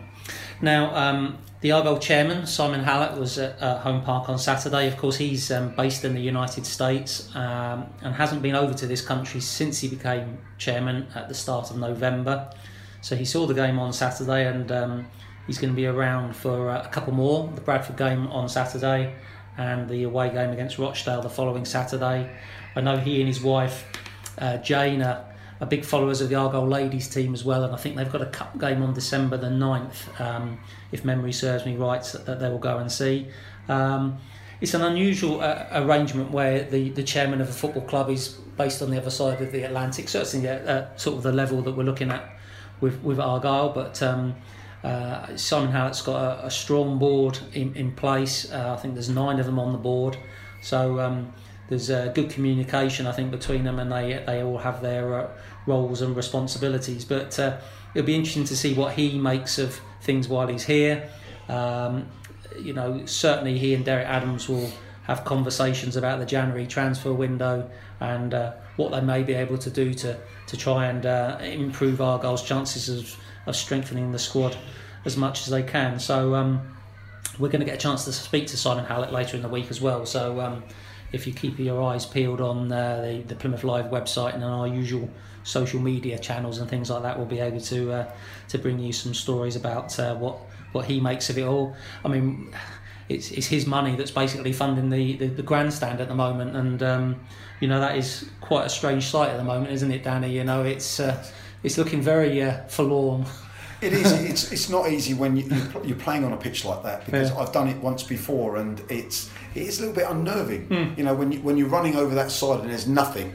Now, 0.62 0.96
um, 0.96 1.38
the 1.62 1.72
Argyle 1.72 2.00
chairman, 2.00 2.46
Simon 2.46 2.84
Hallett, 2.84 3.20
was 3.20 3.38
at 3.38 3.62
uh, 3.62 3.80
Home 3.80 4.02
Park 4.02 4.30
on 4.30 4.38
Saturday. 4.40 4.88
Of 4.88 4.98
course, 4.98 5.18
he's 5.18 5.52
um, 5.52 5.76
based 5.76 6.04
in 6.04 6.14
the 6.14 6.22
United 6.22 6.66
States 6.66 7.36
um, 7.36 7.88
and 8.02 8.14
hasn't 8.14 8.42
been 8.42 8.56
over 8.56 8.74
to 8.74 8.88
this 8.88 9.02
country 9.02 9.40
since 9.40 9.80
he 9.80 9.88
became 9.88 10.38
chairman 10.58 11.08
at 11.16 11.30
the 11.30 11.36
start 11.36 11.72
of 11.72 11.78
November. 11.78 12.50
So 13.02 13.16
he 13.16 13.26
saw 13.26 13.46
the 13.46 13.54
game 13.54 13.80
on 13.80 13.94
Saturday 13.94 14.48
and 14.48 14.72
um, 14.72 15.08
he's 15.46 15.58
going 15.58 15.74
to 15.74 15.76
be 15.76 15.86
around 15.86 16.36
for 16.36 16.70
uh, 16.70 16.84
a 16.84 16.90
couple 16.90 17.14
more. 17.14 17.52
The 17.54 17.62
Bradford 17.62 17.98
game 17.98 18.28
on 18.28 18.50
Saturday 18.50 19.16
and 19.58 19.90
the 19.90 20.04
away 20.04 20.30
game 20.30 20.52
against 20.52 20.78
Rochdale 20.78 21.22
the 21.22 21.30
following 21.30 21.66
Saturday. 21.66 22.30
I 22.76 22.82
know 22.82 22.98
he 22.98 23.20
and 23.20 23.28
his 23.28 23.42
wife, 23.42 23.86
uh, 24.38 24.58
Jane, 24.58 25.02
are 25.02 25.26
are 25.60 25.68
big 25.68 25.84
followers 25.84 26.22
of 26.22 26.30
the 26.30 26.36
Argyle 26.36 26.68
ladies 26.68 27.08
team 27.08 27.34
as 27.34 27.44
well, 27.44 27.64
and 27.64 27.74
I 27.74 27.78
think 27.78 27.96
they've 27.96 28.12
got 28.12 28.22
a 28.22 28.28
cup 28.28 28.58
game 28.60 28.82
on 28.82 28.94
December 28.94 29.38
the 29.38 29.48
9th, 29.48 30.20
um, 30.22 30.60
if 30.92 31.04
memory 31.04 31.32
serves 31.32 31.66
me 31.66 31.76
right, 31.76 32.04
that 32.26 32.40
they 32.40 32.50
will 32.50 32.60
go 32.60 32.78
and 32.78 32.92
see. 32.92 33.28
Um, 33.68 34.18
it's 34.60 34.74
an 34.74 34.82
unusual 34.82 35.42
uh, 35.42 35.68
arrangement 35.72 36.32
where 36.32 36.64
the, 36.64 36.90
the 36.90 37.04
chairman 37.04 37.42
of 37.42 37.50
a 37.50 37.54
football 37.54 37.84
club 37.84 38.10
is 38.10 38.30
based 38.30 38.82
on 38.82 38.90
the 38.90 38.98
other 38.98 39.12
side 39.12 39.42
of 39.42 39.52
the 39.52 39.64
Atlantic, 39.64 40.10
certainly 40.10 40.48
at, 40.48 40.66
at 40.66 41.00
sort 41.00 41.18
of 41.18 41.24
the 41.24 41.32
level 41.32 41.62
that 41.62 41.76
we're 41.76 41.84
looking 41.84 42.10
at 42.12 42.38
with, 42.82 43.02
with 43.04 43.20
Argyle, 43.20 43.70
but 43.70 44.02
um, 44.02 44.36
uh, 44.84 45.36
Simon 45.36 45.72
Hallett's 45.72 46.02
got 46.02 46.16
a, 46.16 46.46
a 46.46 46.52
strong 46.52 46.98
board 47.00 47.40
in, 47.54 47.76
in 47.76 47.92
place. 47.92 48.52
Uh, 48.52 48.74
I 48.78 48.82
think 48.82 48.94
there's 48.94 49.10
nine 49.10 49.40
of 49.40 49.46
them 49.46 49.60
on 49.60 49.72
the 49.72 49.78
board. 49.78 50.18
So 50.62 51.00
um, 51.00 51.34
there's 51.70 51.90
uh, 51.90 52.12
good 52.14 52.30
communication, 52.30 53.08
I 53.08 53.12
think, 53.12 53.32
between 53.32 53.64
them, 53.64 53.80
and 53.80 53.92
they 53.92 54.24
they 54.26 54.42
all 54.42 54.58
have 54.58 54.82
their 54.82 55.20
uh, 55.20 55.30
roles 55.66 56.02
and 56.02 56.16
responsibilities. 56.16 57.04
But 57.04 57.38
uh, 57.40 57.58
it'll 57.94 58.06
be 58.06 58.16
interesting 58.16 58.46
to 58.46 58.56
see 58.56 58.74
what 58.74 58.94
he 58.94 59.18
makes 59.20 59.60
of 59.60 59.80
things 60.02 60.28
while 60.28 60.48
he's 60.48 60.64
here. 60.64 61.10
Um, 61.50 62.08
you 62.58 62.74
know, 62.74 63.06
certainly 63.06 63.58
he 63.58 63.74
and 63.74 63.84
Derek 63.84 64.08
Adams 64.08 64.48
will 64.48 64.72
have 65.04 65.24
conversations 65.26 65.96
about 65.96 66.20
the 66.20 66.26
January 66.26 66.68
transfer 66.68 67.14
window 67.14 67.70
and 68.00 68.34
uh, 68.34 68.54
what 68.76 68.92
they 68.92 69.02
may 69.02 69.24
be 69.24 69.34
able 69.34 69.58
to 69.58 69.70
do 69.70 69.94
to 69.94 70.18
to 70.48 70.58
try 70.58 70.88
and 70.88 71.06
uh, 71.06 71.38
improve 71.42 72.00
Argyle's 72.00 72.44
chances 72.44 72.88
of, 72.88 73.16
of 73.46 73.56
strengthening 73.56 74.12
the 74.14 74.20
squad 74.20 74.56
as 75.06 75.18
much 75.18 75.42
as 75.42 75.48
they 75.48 75.64
can. 75.64 76.00
So. 76.00 76.36
Um, 76.36 76.74
we're 77.40 77.50
going 77.50 77.60
to 77.60 77.66
get 77.66 77.76
a 77.76 77.78
chance 77.78 78.06
to 78.06 78.12
speak 78.12 78.48
to 78.48 78.58
Simon 78.58 78.86
Hallett 78.86 79.12
later 79.12 79.36
in 79.36 79.44
the 79.44 79.50
week 79.50 79.70
as 79.70 79.80
well. 79.80 80.08
So 80.08 80.40
um, 80.42 80.64
if 81.12 81.26
you 81.28 81.34
keep 81.34 81.58
your 81.60 81.82
eyes 81.84 82.06
peeled 82.06 82.42
on 82.42 82.72
uh, 82.72 83.02
the, 83.02 83.22
the 83.28 83.36
Plymouth 83.36 83.64
Live 83.64 83.86
website 83.86 84.34
and 84.36 84.44
on 84.44 84.52
our 84.52 84.68
usual 84.68 85.10
social 85.44 85.80
media 85.80 86.20
channels 86.20 86.58
and 86.60 86.70
things 86.70 86.90
like 86.90 87.04
that, 87.04 87.18
we'll 87.18 87.26
be 87.28 87.40
able 87.40 87.62
to 87.62 87.92
uh, 87.94 88.12
to 88.50 88.58
bring 88.58 88.80
you 88.80 88.92
some 88.92 89.14
stories 89.14 89.56
about 89.56 89.98
uh, 90.00 90.16
what 90.16 90.38
what 90.74 90.86
he 90.86 91.00
makes 91.00 91.30
of 91.30 91.38
it 91.38 91.44
all. 91.46 91.76
I 92.04 92.10
mean, 92.10 92.54
it's, 93.10 93.32
it's 93.32 93.48
his 93.48 93.66
money 93.66 93.96
that's 93.96 94.12
basically 94.12 94.52
funding 94.52 94.90
the, 94.90 95.16
the, 95.16 95.28
the 95.28 95.44
grandstand 95.44 96.02
at 96.02 96.10
the 96.10 96.16
moment, 96.16 96.56
and 96.58 96.84
um, 96.84 97.20
you 97.62 97.68
know 97.70 97.80
that 97.80 97.96
is 97.98 98.30
quite 98.42 98.66
a 98.66 98.70
strange 98.70 99.06
sight 99.06 99.30
at 99.30 99.38
the 99.38 99.44
moment, 99.46 99.72
isn't 99.72 99.92
it, 99.92 100.04
Danny? 100.04 100.32
You 100.36 100.44
know, 100.44 100.64
it's 100.64 101.00
uh, 101.00 101.26
it's 101.64 101.78
looking 101.78 102.02
very 102.02 102.42
uh, 102.42 102.64
forlorn. 102.68 103.26
It 103.80 103.94
is. 103.94 104.12
It's 104.30 104.52
it's 104.52 104.70
not 104.70 104.90
easy 104.92 105.14
when 105.14 105.38
you, 105.38 105.44
you're, 105.44 105.86
you're 105.86 105.98
playing 105.98 106.26
on 106.26 106.34
a 106.34 106.38
pitch 106.38 106.66
like 106.66 106.84
that 106.84 107.06
because 107.06 107.30
Yeah. 107.30 107.38
I've 107.38 107.54
done 107.54 107.68
it 107.70 107.78
once 107.78 108.04
before 108.04 108.58
and 108.58 108.82
it's 108.90 109.30
it 109.58 109.68
is 109.68 109.80
a 109.80 109.82
little 109.82 109.96
bit 109.96 110.10
unnerving. 110.10 110.68
Hmm. 110.68 110.94
You 110.98 111.04
know, 111.04 111.16
when 111.16 111.32
you, 111.32 111.40
when 111.40 111.58
you're 111.58 111.68
running 111.68 111.96
over 111.96 112.14
that 112.16 112.32
side 112.32 112.62
and 112.62 112.70
there's 112.70 112.88
nothing. 112.88 113.34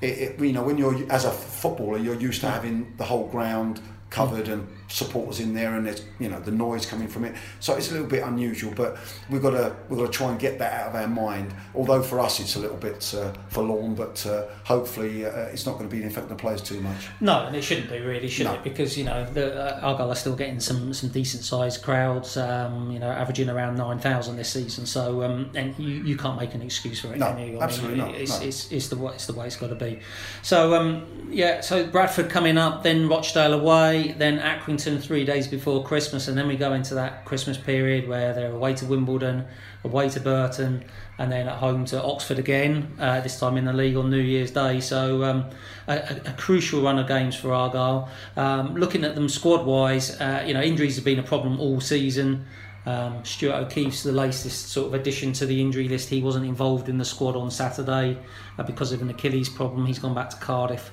It, 0.00 0.06
it, 0.06 0.40
you 0.40 0.52
know, 0.52 0.62
when 0.62 0.78
you're 0.78 1.10
as 1.10 1.24
a 1.24 1.30
footballer, 1.30 1.98
you're 1.98 2.14
used 2.14 2.40
to 2.42 2.50
having 2.50 2.94
the 2.96 3.04
whole 3.04 3.26
ground 3.28 3.80
covered 4.10 4.48
and 4.48 4.68
supporters 4.88 5.40
in 5.40 5.54
there 5.54 5.74
and 5.74 5.86
there's 5.86 6.02
you 6.18 6.28
know 6.28 6.38
the 6.40 6.50
noise 6.50 6.84
coming 6.86 7.08
from 7.08 7.24
it 7.24 7.34
so 7.58 7.74
it's 7.74 7.90
a 7.90 7.92
little 7.92 8.06
bit 8.06 8.22
unusual 8.22 8.72
but 8.76 8.96
we've 9.30 9.42
got 9.42 9.50
to 9.50 9.74
we've 9.88 9.98
got 9.98 10.06
to 10.06 10.12
try 10.12 10.30
and 10.30 10.38
get 10.38 10.58
that 10.58 10.72
out 10.72 10.88
of 10.90 10.94
our 10.94 11.08
mind 11.08 11.52
although 11.74 12.02
for 12.02 12.20
us 12.20 12.38
it's 12.38 12.56
a 12.56 12.58
little 12.58 12.76
bit 12.76 13.14
uh, 13.14 13.32
forlorn 13.48 13.94
but 13.94 14.24
uh, 14.26 14.44
hopefully 14.64 15.24
uh, 15.24 15.30
it's 15.52 15.66
not 15.66 15.78
going 15.78 15.88
to 15.88 15.96
be 15.96 16.02
affecting 16.04 16.28
the 16.28 16.40
players 16.40 16.60
too 16.62 16.80
much 16.80 17.08
No, 17.20 17.46
and 17.46 17.56
it 17.56 17.62
shouldn't 17.62 17.90
be 17.90 17.98
really, 18.00 18.28
should 18.28 18.44
No. 18.46 18.54
it? 18.54 18.62
Because 18.62 18.96
you 18.98 19.04
know 19.04 19.24
the 19.32 19.54
uh, 19.54 19.80
Argyle 19.88 20.10
are 20.10 20.14
still 20.14 20.36
getting 20.36 20.60
some 20.60 20.92
some 20.92 21.10
decent 21.10 21.42
sized 21.44 21.82
crowds. 21.82 22.36
Um, 22.36 22.90
you 22.90 22.98
know, 22.98 23.10
averaging 23.10 23.48
around 23.48 23.76
nine 23.76 23.98
thousand 23.98 24.36
this 24.36 24.50
season. 24.50 24.86
So 24.86 25.22
um, 25.22 25.50
and 25.54 25.76
you, 25.78 26.02
you 26.04 26.16
can't 26.16 26.38
make 26.38 26.54
an 26.54 26.62
excuse 26.62 27.00
for 27.00 27.12
it. 27.12 27.18
No, 27.18 27.36
you? 27.36 27.60
absolutely 27.60 27.98
not, 27.98 28.14
It's, 28.14 28.38
no. 28.40 28.46
it's, 28.46 28.70
it's 28.72 28.88
the 28.88 28.96
way 28.96 29.14
it's 29.14 29.26
the 29.26 29.32
way 29.32 29.46
it's 29.46 29.56
got 29.56 29.68
to 29.68 29.74
be. 29.74 30.00
So 30.42 30.74
um, 30.74 31.28
yeah, 31.30 31.60
so 31.60 31.86
Bradford 31.86 32.30
coming 32.30 32.58
up, 32.58 32.82
then 32.82 33.08
Rochdale 33.08 33.54
away, 33.54 34.14
then 34.18 34.38
Accrington 34.74 35.00
three 35.00 35.24
days 35.24 35.46
before 35.46 35.84
Christmas, 35.84 36.28
and 36.28 36.36
then 36.36 36.48
we 36.48 36.56
go 36.56 36.72
into 36.72 36.94
that 36.94 37.24
Christmas 37.24 37.56
period 37.56 38.08
where 38.08 38.32
they're 38.32 38.52
away 38.52 38.74
to 38.74 38.86
Wimbledon, 38.86 39.46
away 39.84 40.08
to 40.08 40.20
Burton, 40.20 40.84
and 41.18 41.30
then 41.30 41.48
at 41.48 41.56
home 41.56 41.84
to 41.86 42.02
Oxford 42.02 42.38
again. 42.38 42.94
Uh, 42.98 43.20
this 43.20 43.38
time 43.38 43.56
in 43.56 43.64
the 43.64 43.72
league 43.72 43.96
on 43.96 44.10
New 44.10 44.20
Year's 44.20 44.50
Day. 44.50 44.80
So 44.80 45.24
um, 45.24 45.50
a, 45.86 46.20
a, 46.26 46.34
crucial 46.36 46.82
run 46.82 46.98
of 46.98 47.06
games 47.06 47.36
for 47.36 47.52
Argyle. 47.52 48.08
Um, 48.36 48.74
looking 48.74 49.04
at 49.04 49.14
them 49.14 49.28
squad 49.28 49.64
wise, 49.64 50.20
uh, 50.20 50.44
you 50.46 50.54
know 50.54 50.62
injuries 50.62 50.96
have 50.96 51.04
been 51.04 51.18
a 51.18 51.24
problem 51.24 51.60
all 51.60 51.80
season. 51.80 52.46
Um, 52.86 53.24
Stuart 53.24 53.54
O'Keefe's 53.54 54.02
the 54.02 54.12
latest 54.12 54.68
sort 54.68 54.88
of 54.88 54.94
addition 54.94 55.32
to 55.34 55.46
the 55.46 55.60
injury 55.60 55.88
list. 55.88 56.10
He 56.10 56.20
wasn't 56.20 56.46
involved 56.46 56.88
in 56.88 56.98
the 56.98 57.04
squad 57.04 57.34
on 57.34 57.50
Saturday 57.50 58.18
uh, 58.58 58.62
because 58.62 58.92
of 58.92 59.00
an 59.00 59.08
Achilles 59.08 59.48
problem. 59.48 59.86
He's 59.86 59.98
gone 59.98 60.14
back 60.14 60.30
to 60.30 60.36
Cardiff 60.36 60.90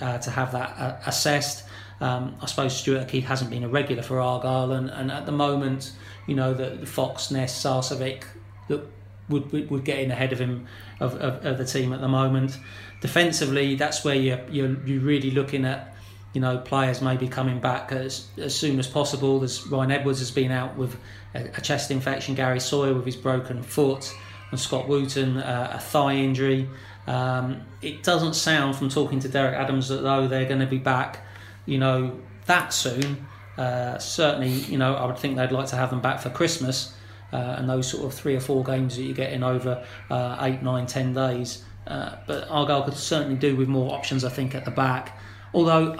uh, 0.00 0.18
to 0.18 0.30
have 0.30 0.52
that 0.52 0.70
uh, 0.78 0.96
assessed. 1.06 1.64
Um, 2.00 2.36
I 2.42 2.46
suppose 2.46 2.76
Stuart 2.76 3.04
O'Keefe 3.04 3.24
hasn't 3.24 3.50
been 3.50 3.64
a 3.64 3.68
regular 3.68 4.02
for 4.02 4.20
Argyle, 4.20 4.72
and, 4.72 4.90
and 4.90 5.10
at 5.10 5.24
the 5.24 5.32
moment, 5.32 5.92
you 6.26 6.34
know, 6.34 6.52
the, 6.52 6.70
the 6.70 6.86
Fox, 6.86 7.30
Ness, 7.30 7.62
Sarcevic 7.62 8.24
that 8.68 8.86
would, 9.28 9.50
would 9.52 9.70
would 9.70 9.84
get 9.84 9.98
in 9.98 10.10
ahead 10.10 10.32
of 10.32 10.38
him 10.38 10.66
of, 11.00 11.14
of, 11.14 11.44
of 11.44 11.58
the 11.58 11.64
team 11.64 11.92
at 11.92 12.00
the 12.00 12.08
moment. 12.08 12.58
Defensively, 13.00 13.74
that's 13.76 14.04
where 14.04 14.14
you're, 14.14 14.40
you're 14.50 14.76
you're 14.84 15.00
really 15.00 15.30
looking 15.30 15.64
at 15.64 15.94
you 16.32 16.40
know 16.40 16.58
players 16.58 17.00
maybe 17.00 17.28
coming 17.28 17.60
back 17.60 17.92
as 17.92 18.28
as 18.36 18.54
soon 18.54 18.78
as 18.78 18.86
possible. 18.86 19.38
There's 19.38 19.66
Ryan 19.66 19.90
Edwards 19.90 20.18
has 20.20 20.30
been 20.30 20.50
out 20.50 20.76
with 20.76 20.96
a, 21.34 21.44
a 21.56 21.60
chest 21.60 21.90
infection. 21.90 22.34
Gary 22.34 22.60
Sawyer 22.60 22.94
with 22.94 23.06
his 23.06 23.16
broken 23.16 23.62
foot, 23.62 24.12
and 24.50 24.60
Scott 24.60 24.88
Wootton 24.88 25.38
uh, 25.38 25.72
a 25.74 25.78
thigh 25.78 26.14
injury. 26.14 26.68
Um, 27.06 27.62
it 27.82 28.02
doesn't 28.02 28.34
sound 28.34 28.76
from 28.76 28.88
talking 28.88 29.20
to 29.20 29.28
Derek 29.28 29.54
Adams 29.54 29.88
that 29.88 30.02
though 30.02 30.26
they're 30.26 30.46
going 30.46 30.60
to 30.60 30.66
be 30.66 30.78
back, 30.78 31.20
you 31.66 31.78
know, 31.78 32.18
that 32.46 32.72
soon. 32.72 33.26
Uh, 33.58 33.98
certainly, 33.98 34.50
you 34.50 34.78
know, 34.78 34.94
I 34.94 35.06
would 35.06 35.18
think 35.18 35.36
they'd 35.36 35.52
like 35.52 35.68
to 35.68 35.76
have 35.76 35.90
them 35.90 36.00
back 36.00 36.20
for 36.20 36.30
Christmas, 36.30 36.94
uh, 37.32 37.56
and 37.58 37.68
those 37.68 37.88
sort 37.88 38.04
of 38.04 38.14
three 38.14 38.36
or 38.36 38.40
four 38.40 38.62
games 38.62 38.96
that 38.96 39.02
you 39.02 39.14
get 39.14 39.32
in 39.32 39.42
over 39.42 39.84
uh, 40.10 40.36
eight, 40.40 40.62
nine, 40.62 40.86
ten 40.86 41.12
days. 41.12 41.64
Uh, 41.86 42.16
but 42.26 42.48
Argyle 42.50 42.82
could 42.82 42.94
certainly 42.94 43.36
do 43.36 43.56
with 43.56 43.68
more 43.68 43.92
options, 43.92 44.24
I 44.24 44.28
think, 44.28 44.54
at 44.54 44.64
the 44.64 44.70
back. 44.70 45.18
Although, 45.54 45.96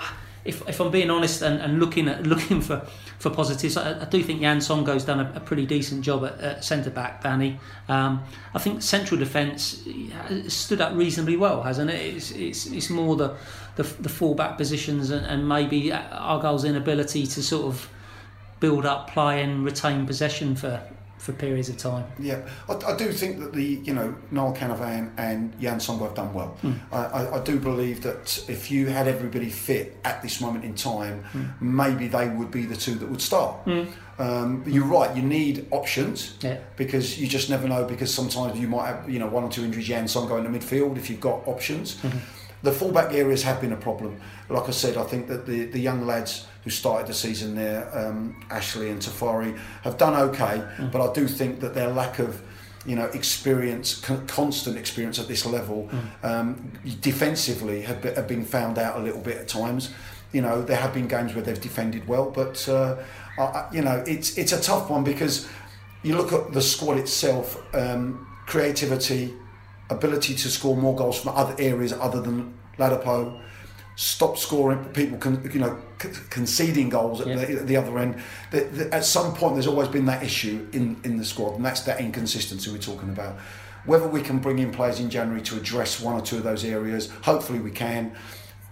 if, 0.47 0.69
if 0.69 0.81
I'm 0.81 0.91
being 0.91 1.11
honest 1.11 1.43
and, 1.43 1.61
and 1.61 1.81
looking 1.81 2.09
at 2.09 2.27
looking 2.27 2.61
for, 2.61 2.87
for 3.19 3.31
positives, 3.31 3.77
I, 3.77 4.03
I 4.03 4.05
do 4.05 4.23
think 4.23 4.41
Jan 4.41 4.61
Songo's 4.61 5.05
done 5.05 5.21
a, 5.21 5.33
a 5.37 5.41
pretty 5.41 5.67
decent 5.67 6.03
job 6.03 6.25
at, 6.25 6.41
at 6.41 6.65
centre 6.65 6.91
back. 6.91 7.23
Danny, 7.23 7.59
um, 7.89 8.23
I 8.55 8.59
think 8.59 8.83
central 8.83 9.19
defence 9.19 9.85
stood 10.49 10.81
up 10.81 10.95
reasonably 10.95 11.37
well, 11.37 11.63
hasn't 11.63 11.91
it? 11.91 12.15
It's 12.15 12.31
it's, 12.31 12.67
it's 12.67 12.91
more 12.91 13.17
the 13.17 13.37
the, 13.77 13.83
the 13.83 14.09
full 14.09 14.35
back 14.35 14.57
positions 14.57 15.11
and, 15.11 15.25
and 15.27 15.49
maybe 15.49 15.91
Argyle's 15.91 16.65
inability 16.65 17.27
to 17.27 17.43
sort 17.43 17.67
of 17.67 17.89
build 18.59 18.87
up 18.87 19.11
play 19.11 19.43
and 19.43 19.65
retain 19.65 20.07
possession 20.07 20.57
for, 20.57 20.83
for 21.19 21.33
periods 21.33 21.69
of 21.69 21.77
time. 21.77 22.05
Yeah, 22.19 22.41
I, 22.69 22.75
I 22.75 22.97
do 22.97 23.11
think 23.13 23.41
that 23.41 23.53
the 23.53 23.65
you 23.85 23.95
know 23.95 24.15
Niall 24.31 24.55
Canavan 24.55 25.11
and 25.17 25.55
Yann 25.59 25.79
Songo'o 25.79 26.05
have 26.07 26.15
done 26.15 26.33
well. 26.35 26.49
Hmm. 26.61 26.73
I, 26.93 26.97
I, 26.99 27.41
I 27.41 27.45
do 27.45 27.59
believe 27.59 28.03
that 28.03 28.45
if 28.49 28.71
you 28.71 28.87
had 28.87 29.09
everybody 29.09 29.49
fit 29.51 29.97
at 30.05 30.23
this 30.23 30.41
moment 30.41 30.65
in 30.65 30.75
time, 30.75 31.23
Hmm. 31.33 31.45
maybe 31.61 32.07
they 32.09 32.29
would 32.29 32.51
be 32.51 32.65
the 32.67 32.77
two 32.77 32.95
that 32.97 33.09
would 33.09 33.23
start. 33.23 33.57
Um, 34.19 34.63
but 34.63 34.73
you're 34.73 34.87
right. 34.87 35.15
You 35.15 35.23
need 35.23 35.67
options 35.73 36.37
Yeah. 36.41 36.57
because 36.77 37.19
you 37.21 37.27
just 37.27 37.51
never 37.51 37.69
know. 37.69 37.85
Because 37.85 38.13
sometimes 38.15 38.59
you 38.59 38.67
might 38.69 38.87
have 38.87 39.11
you 39.11 39.19
know 39.19 39.27
one 39.29 39.43
or 39.45 39.51
two 39.51 39.65
injuries. 39.65 39.89
Yann 39.89 40.05
Songo'o 40.05 40.39
in 40.45 40.51
the 40.51 40.59
midfield 40.59 40.97
if 40.97 41.11
you've 41.11 41.21
got 41.21 41.47
options. 41.47 41.99
The 42.63 42.73
fullback 42.73 43.13
areas 43.13 43.43
have 43.43 43.61
been 43.61 43.73
a 43.73 43.77
problem. 43.77 44.19
Like 44.49 44.67
I 44.69 44.73
said, 44.73 44.97
I 44.97 45.05
think 45.05 45.29
that 45.29 45.47
the, 45.47 45.67
the 45.67 45.79
young 45.79 46.07
lads 46.07 46.47
who 46.67 46.71
started 46.71 47.07
the 47.07 47.15
season 47.15 47.55
there, 47.55 47.89
um, 47.97 48.35
Ashley 48.51 48.91
and 48.91 49.01
Tafari, 49.01 49.57
have 49.85 49.97
done 49.97 50.15
okay. 50.31 50.61
But 50.91 51.01
I 51.01 51.13
do 51.13 51.29
think 51.29 51.61
that 51.61 51.75
their 51.75 51.87
lack 51.91 52.19
of 52.19 52.43
you 52.85 52.97
know 52.97 53.05
experience, 53.21 54.01
con- 54.01 54.27
constant 54.27 54.77
experience 54.77 55.21
at 55.21 55.29
this 55.29 55.47
level, 55.47 55.89
um, 56.25 56.73
defensively 57.01 57.83
have, 57.83 58.03
be, 58.03 58.09
have 58.11 58.27
been 58.27 58.45
found 58.45 58.79
out 58.79 58.97
a 58.99 59.03
little 59.03 59.21
bit 59.21 59.37
at 59.39 59.47
times. 59.47 59.91
You 60.33 60.43
know 60.43 60.61
there 60.61 60.77
have 60.77 60.93
been 60.93 61.07
games 61.07 61.35
where 61.35 61.45
they've 61.45 61.61
defended 61.61 62.09
well, 62.09 62.31
but 62.31 62.69
uh, 62.69 62.97
I- 63.39 63.69
you 63.73 63.83
know 63.83 64.03
it's 64.09 64.37
it's 64.37 64.53
a 64.53 64.61
tough 64.61 64.91
one 64.91 65.05
because 65.05 65.47
you 66.03 66.17
look 66.17 66.33
at 66.33 66.53
the 66.53 66.61
squad 66.63 66.99
itself, 66.99 67.47
um, 67.77 68.27
creativity, 68.47 69.35
ability 69.89 70.35
to 70.35 70.49
score 70.49 70.77
more 70.77 70.97
goals 70.97 71.21
from 71.21 71.31
other 71.37 71.55
areas 71.61 71.93
other 71.93 72.21
than 72.21 72.55
Ladapo, 72.77 73.41
stop 73.97 74.39
scoring, 74.39 74.85
people 74.93 75.19
can 75.19 75.51
you 75.53 75.59
know 75.59 75.79
conceding 76.31 76.89
goals 76.89 77.21
at, 77.23 77.27
Yeah. 77.27 77.37
the, 77.37 77.61
at 77.61 77.67
the 77.67 77.77
other 77.77 77.99
end. 77.99 78.23
The, 78.51 78.61
the, 78.61 78.95
at 78.95 79.05
some 79.05 79.35
point, 79.35 79.55
there's 79.55 79.67
always 79.67 79.89
been 79.89 80.07
that 80.07 80.23
issue 80.23 80.69
in 80.73 81.01
in 81.05 81.17
the 81.17 81.25
squad, 81.25 81.57
and 81.57 81.65
that's 81.65 81.81
that 81.83 82.01
inconsistency 82.01 82.71
we're 82.71 82.79
talking 82.79 83.09
about. 83.09 83.37
Whether 83.87 84.09
we 84.09 84.21
can 84.21 84.39
bring 84.39 84.59
in 84.59 84.71
players 84.73 84.99
in 85.01 85.11
January 85.11 85.43
to 85.43 85.57
address 85.57 86.01
one 86.01 86.15
or 86.15 86.21
two 86.21 86.37
of 86.37 86.43
those 86.45 86.65
areas, 86.65 87.11
hopefully 87.23 87.59
we 87.61 87.71
can. 87.71 88.13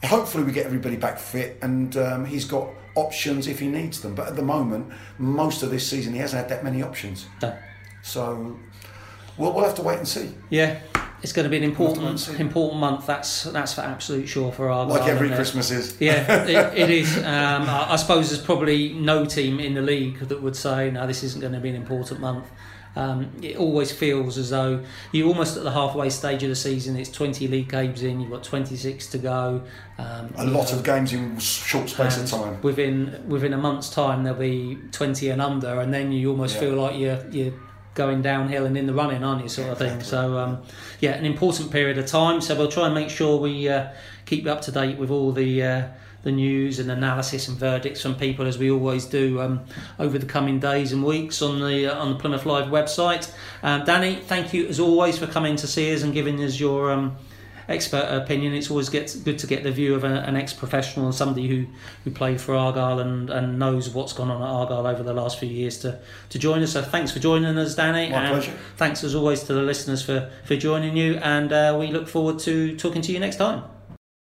Hopefully 0.04 0.44
we 0.44 0.52
get 0.52 0.66
everybody 0.66 0.96
back 0.96 1.18
fit, 1.18 1.58
and 1.62 1.96
um, 1.96 2.24
he's 2.26 2.44
got 2.44 2.68
options 2.94 3.46
if 3.46 3.58
he 3.58 3.68
needs 3.68 4.00
them. 4.02 4.14
But 4.14 4.28
at 4.28 4.36
the 4.36 4.42
moment, 4.42 4.92
most 5.18 5.62
of 5.62 5.70
this 5.70 5.88
season, 5.88 6.12
he 6.12 6.18
hasn't 6.18 6.40
had 6.42 6.50
that 6.50 6.62
many 6.62 6.82
options. 6.82 7.26
No. 7.40 7.56
So 8.02 8.58
we'll, 9.38 9.52
we'll 9.54 9.64
have 9.64 9.76
to 9.76 9.82
wait 9.82 9.96
and 9.98 10.06
see. 10.06 10.34
Yeah, 10.50 10.78
it's 11.24 11.32
going 11.32 11.44
to 11.44 11.50
be 11.50 11.56
an 11.56 11.64
important 11.64 12.06
Ultimately. 12.06 12.44
important 12.44 12.78
month. 12.80 13.06
That's 13.06 13.44
that's 13.44 13.72
for 13.74 13.80
absolute 13.80 14.28
sure 14.28 14.52
for 14.52 14.70
Argyle. 14.70 14.96
Like 15.00 15.08
every 15.08 15.30
Christmas 15.30 15.70
is. 15.70 15.96
Yeah, 15.98 16.44
it, 16.44 16.78
it 16.78 16.90
is. 16.90 17.16
Um, 17.18 17.24
I, 17.24 17.92
I 17.92 17.96
suppose 17.96 18.28
there's 18.30 18.42
probably 18.42 18.92
no 18.92 19.24
team 19.24 19.58
in 19.58 19.72
the 19.74 19.82
league 19.82 20.18
that 20.20 20.42
would 20.42 20.54
say, 20.54 20.90
"No, 20.90 21.06
this 21.06 21.22
isn't 21.24 21.40
going 21.40 21.54
to 21.54 21.60
be 21.60 21.70
an 21.70 21.76
important 21.76 22.20
month." 22.20 22.46
Um, 22.96 23.32
it 23.42 23.56
always 23.56 23.90
feels 23.90 24.38
as 24.38 24.50
though 24.50 24.84
you're 25.10 25.26
almost 25.26 25.56
at 25.56 25.64
the 25.64 25.72
halfway 25.72 26.10
stage 26.10 26.44
of 26.44 26.48
the 26.50 26.54
season. 26.54 26.94
It's 26.94 27.10
20 27.10 27.48
league 27.48 27.68
games 27.68 28.04
in. 28.04 28.20
You've 28.20 28.30
got 28.30 28.44
26 28.44 29.08
to 29.08 29.18
go. 29.18 29.64
Um, 29.98 30.32
A 30.36 30.44
lot 30.44 30.70
know, 30.70 30.78
of 30.78 30.84
games 30.84 31.12
in 31.12 31.36
short 31.40 31.88
space 31.88 32.16
of 32.18 32.30
time. 32.30 32.60
Within 32.62 33.24
within 33.26 33.52
a 33.52 33.58
month's 33.58 33.88
time, 33.90 34.22
there'll 34.24 34.38
be 34.38 34.78
20 34.92 35.30
and 35.30 35.40
under, 35.42 35.80
and 35.80 35.92
then 35.92 36.12
you 36.12 36.30
almost 36.30 36.54
Yeah. 36.56 36.60
feel 36.60 36.74
like 36.74 36.96
you're 36.98 37.24
you're 37.30 37.54
going 37.94 38.22
downhill 38.22 38.66
and 38.66 38.76
in 38.76 38.86
the 38.86 38.94
running, 38.94 39.24
aren't 39.24 39.42
you? 39.42 39.48
Sort 39.48 39.70
of 39.70 39.78
thing. 39.78 40.02
So 40.02 40.38
um, 40.38 40.62
yeah, 41.00 41.12
an 41.12 41.24
important 41.24 41.70
period 41.70 41.98
of 41.98 42.06
time. 42.06 42.40
So 42.40 42.54
we'll 42.56 42.70
try 42.70 42.86
and 42.86 42.94
make 42.94 43.10
sure 43.10 43.38
we 43.38 43.68
uh, 43.68 43.88
keep 44.26 44.44
you 44.44 44.50
up 44.50 44.62
to 44.62 44.72
date 44.72 44.98
with 44.98 45.10
all 45.10 45.32
the. 45.32 45.62
Uh, 45.62 45.88
the 46.24 46.32
news 46.32 46.78
and 46.78 46.90
analysis 46.90 47.48
and 47.48 47.58
verdicts 47.58 48.00
from 48.00 48.14
people 48.14 48.46
as 48.46 48.56
we 48.56 48.70
always 48.70 49.04
do 49.04 49.40
um, 49.42 49.60
over 49.98 50.18
the 50.18 50.24
coming 50.26 50.58
days 50.58 50.90
and 50.90 51.04
weeks 51.04 51.42
on 51.42 51.60
the 51.60 51.86
uh, 51.86 51.98
on 51.98 52.14
the 52.14 52.18
Plymouth 52.18 52.46
Live 52.46 52.68
website. 52.68 53.30
Um, 53.62 53.84
Danny, 53.84 54.16
thank 54.16 54.54
you 54.54 54.66
as 54.66 54.80
always 54.80 55.18
for 55.18 55.26
coming 55.26 55.54
to 55.56 55.66
see 55.66 55.94
us 55.94 56.02
and 56.02 56.14
giving 56.14 56.42
us 56.42 56.58
your 56.58 56.90
um, 56.90 57.16
expert 57.68 58.06
opinion. 58.10 58.54
It's 58.54 58.70
always 58.70 58.88
get, 58.88 59.16
good 59.24 59.38
to 59.38 59.46
get 59.46 59.62
the 59.62 59.72
view 59.72 59.94
of 59.94 60.04
a, 60.04 60.20
an 60.20 60.36
ex-professional 60.36 61.06
and 61.06 61.14
somebody 61.14 61.48
who, 61.48 61.66
who 62.04 62.10
played 62.10 62.40
for 62.40 62.54
Argyle 62.54 62.98
and, 63.00 63.30
and 63.30 63.58
knows 63.58 63.90
what's 63.90 64.12
gone 64.12 64.30
on 64.30 64.42
at 64.42 64.48
Argyle 64.48 64.86
over 64.86 65.02
the 65.02 65.14
last 65.14 65.38
few 65.38 65.48
years 65.48 65.78
to, 65.78 65.98
to 66.30 66.38
join 66.38 66.62
us. 66.62 66.72
So 66.72 66.82
thanks 66.82 67.10
for 67.10 67.18
joining 67.18 67.56
us, 67.58 67.74
Danny. 67.74 68.10
My 68.10 68.24
and 68.24 68.28
pleasure. 68.34 68.58
Thanks 68.76 69.04
as 69.04 69.14
always 69.14 69.42
to 69.44 69.54
the 69.54 69.62
listeners 69.62 70.02
for, 70.02 70.30
for 70.44 70.56
joining 70.56 70.96
you, 70.96 71.16
and 71.16 71.52
uh, 71.52 71.76
we 71.78 71.88
look 71.88 72.08
forward 72.08 72.38
to 72.40 72.76
talking 72.76 73.02
to 73.02 73.12
you 73.12 73.20
next 73.20 73.36
time. 73.36 73.64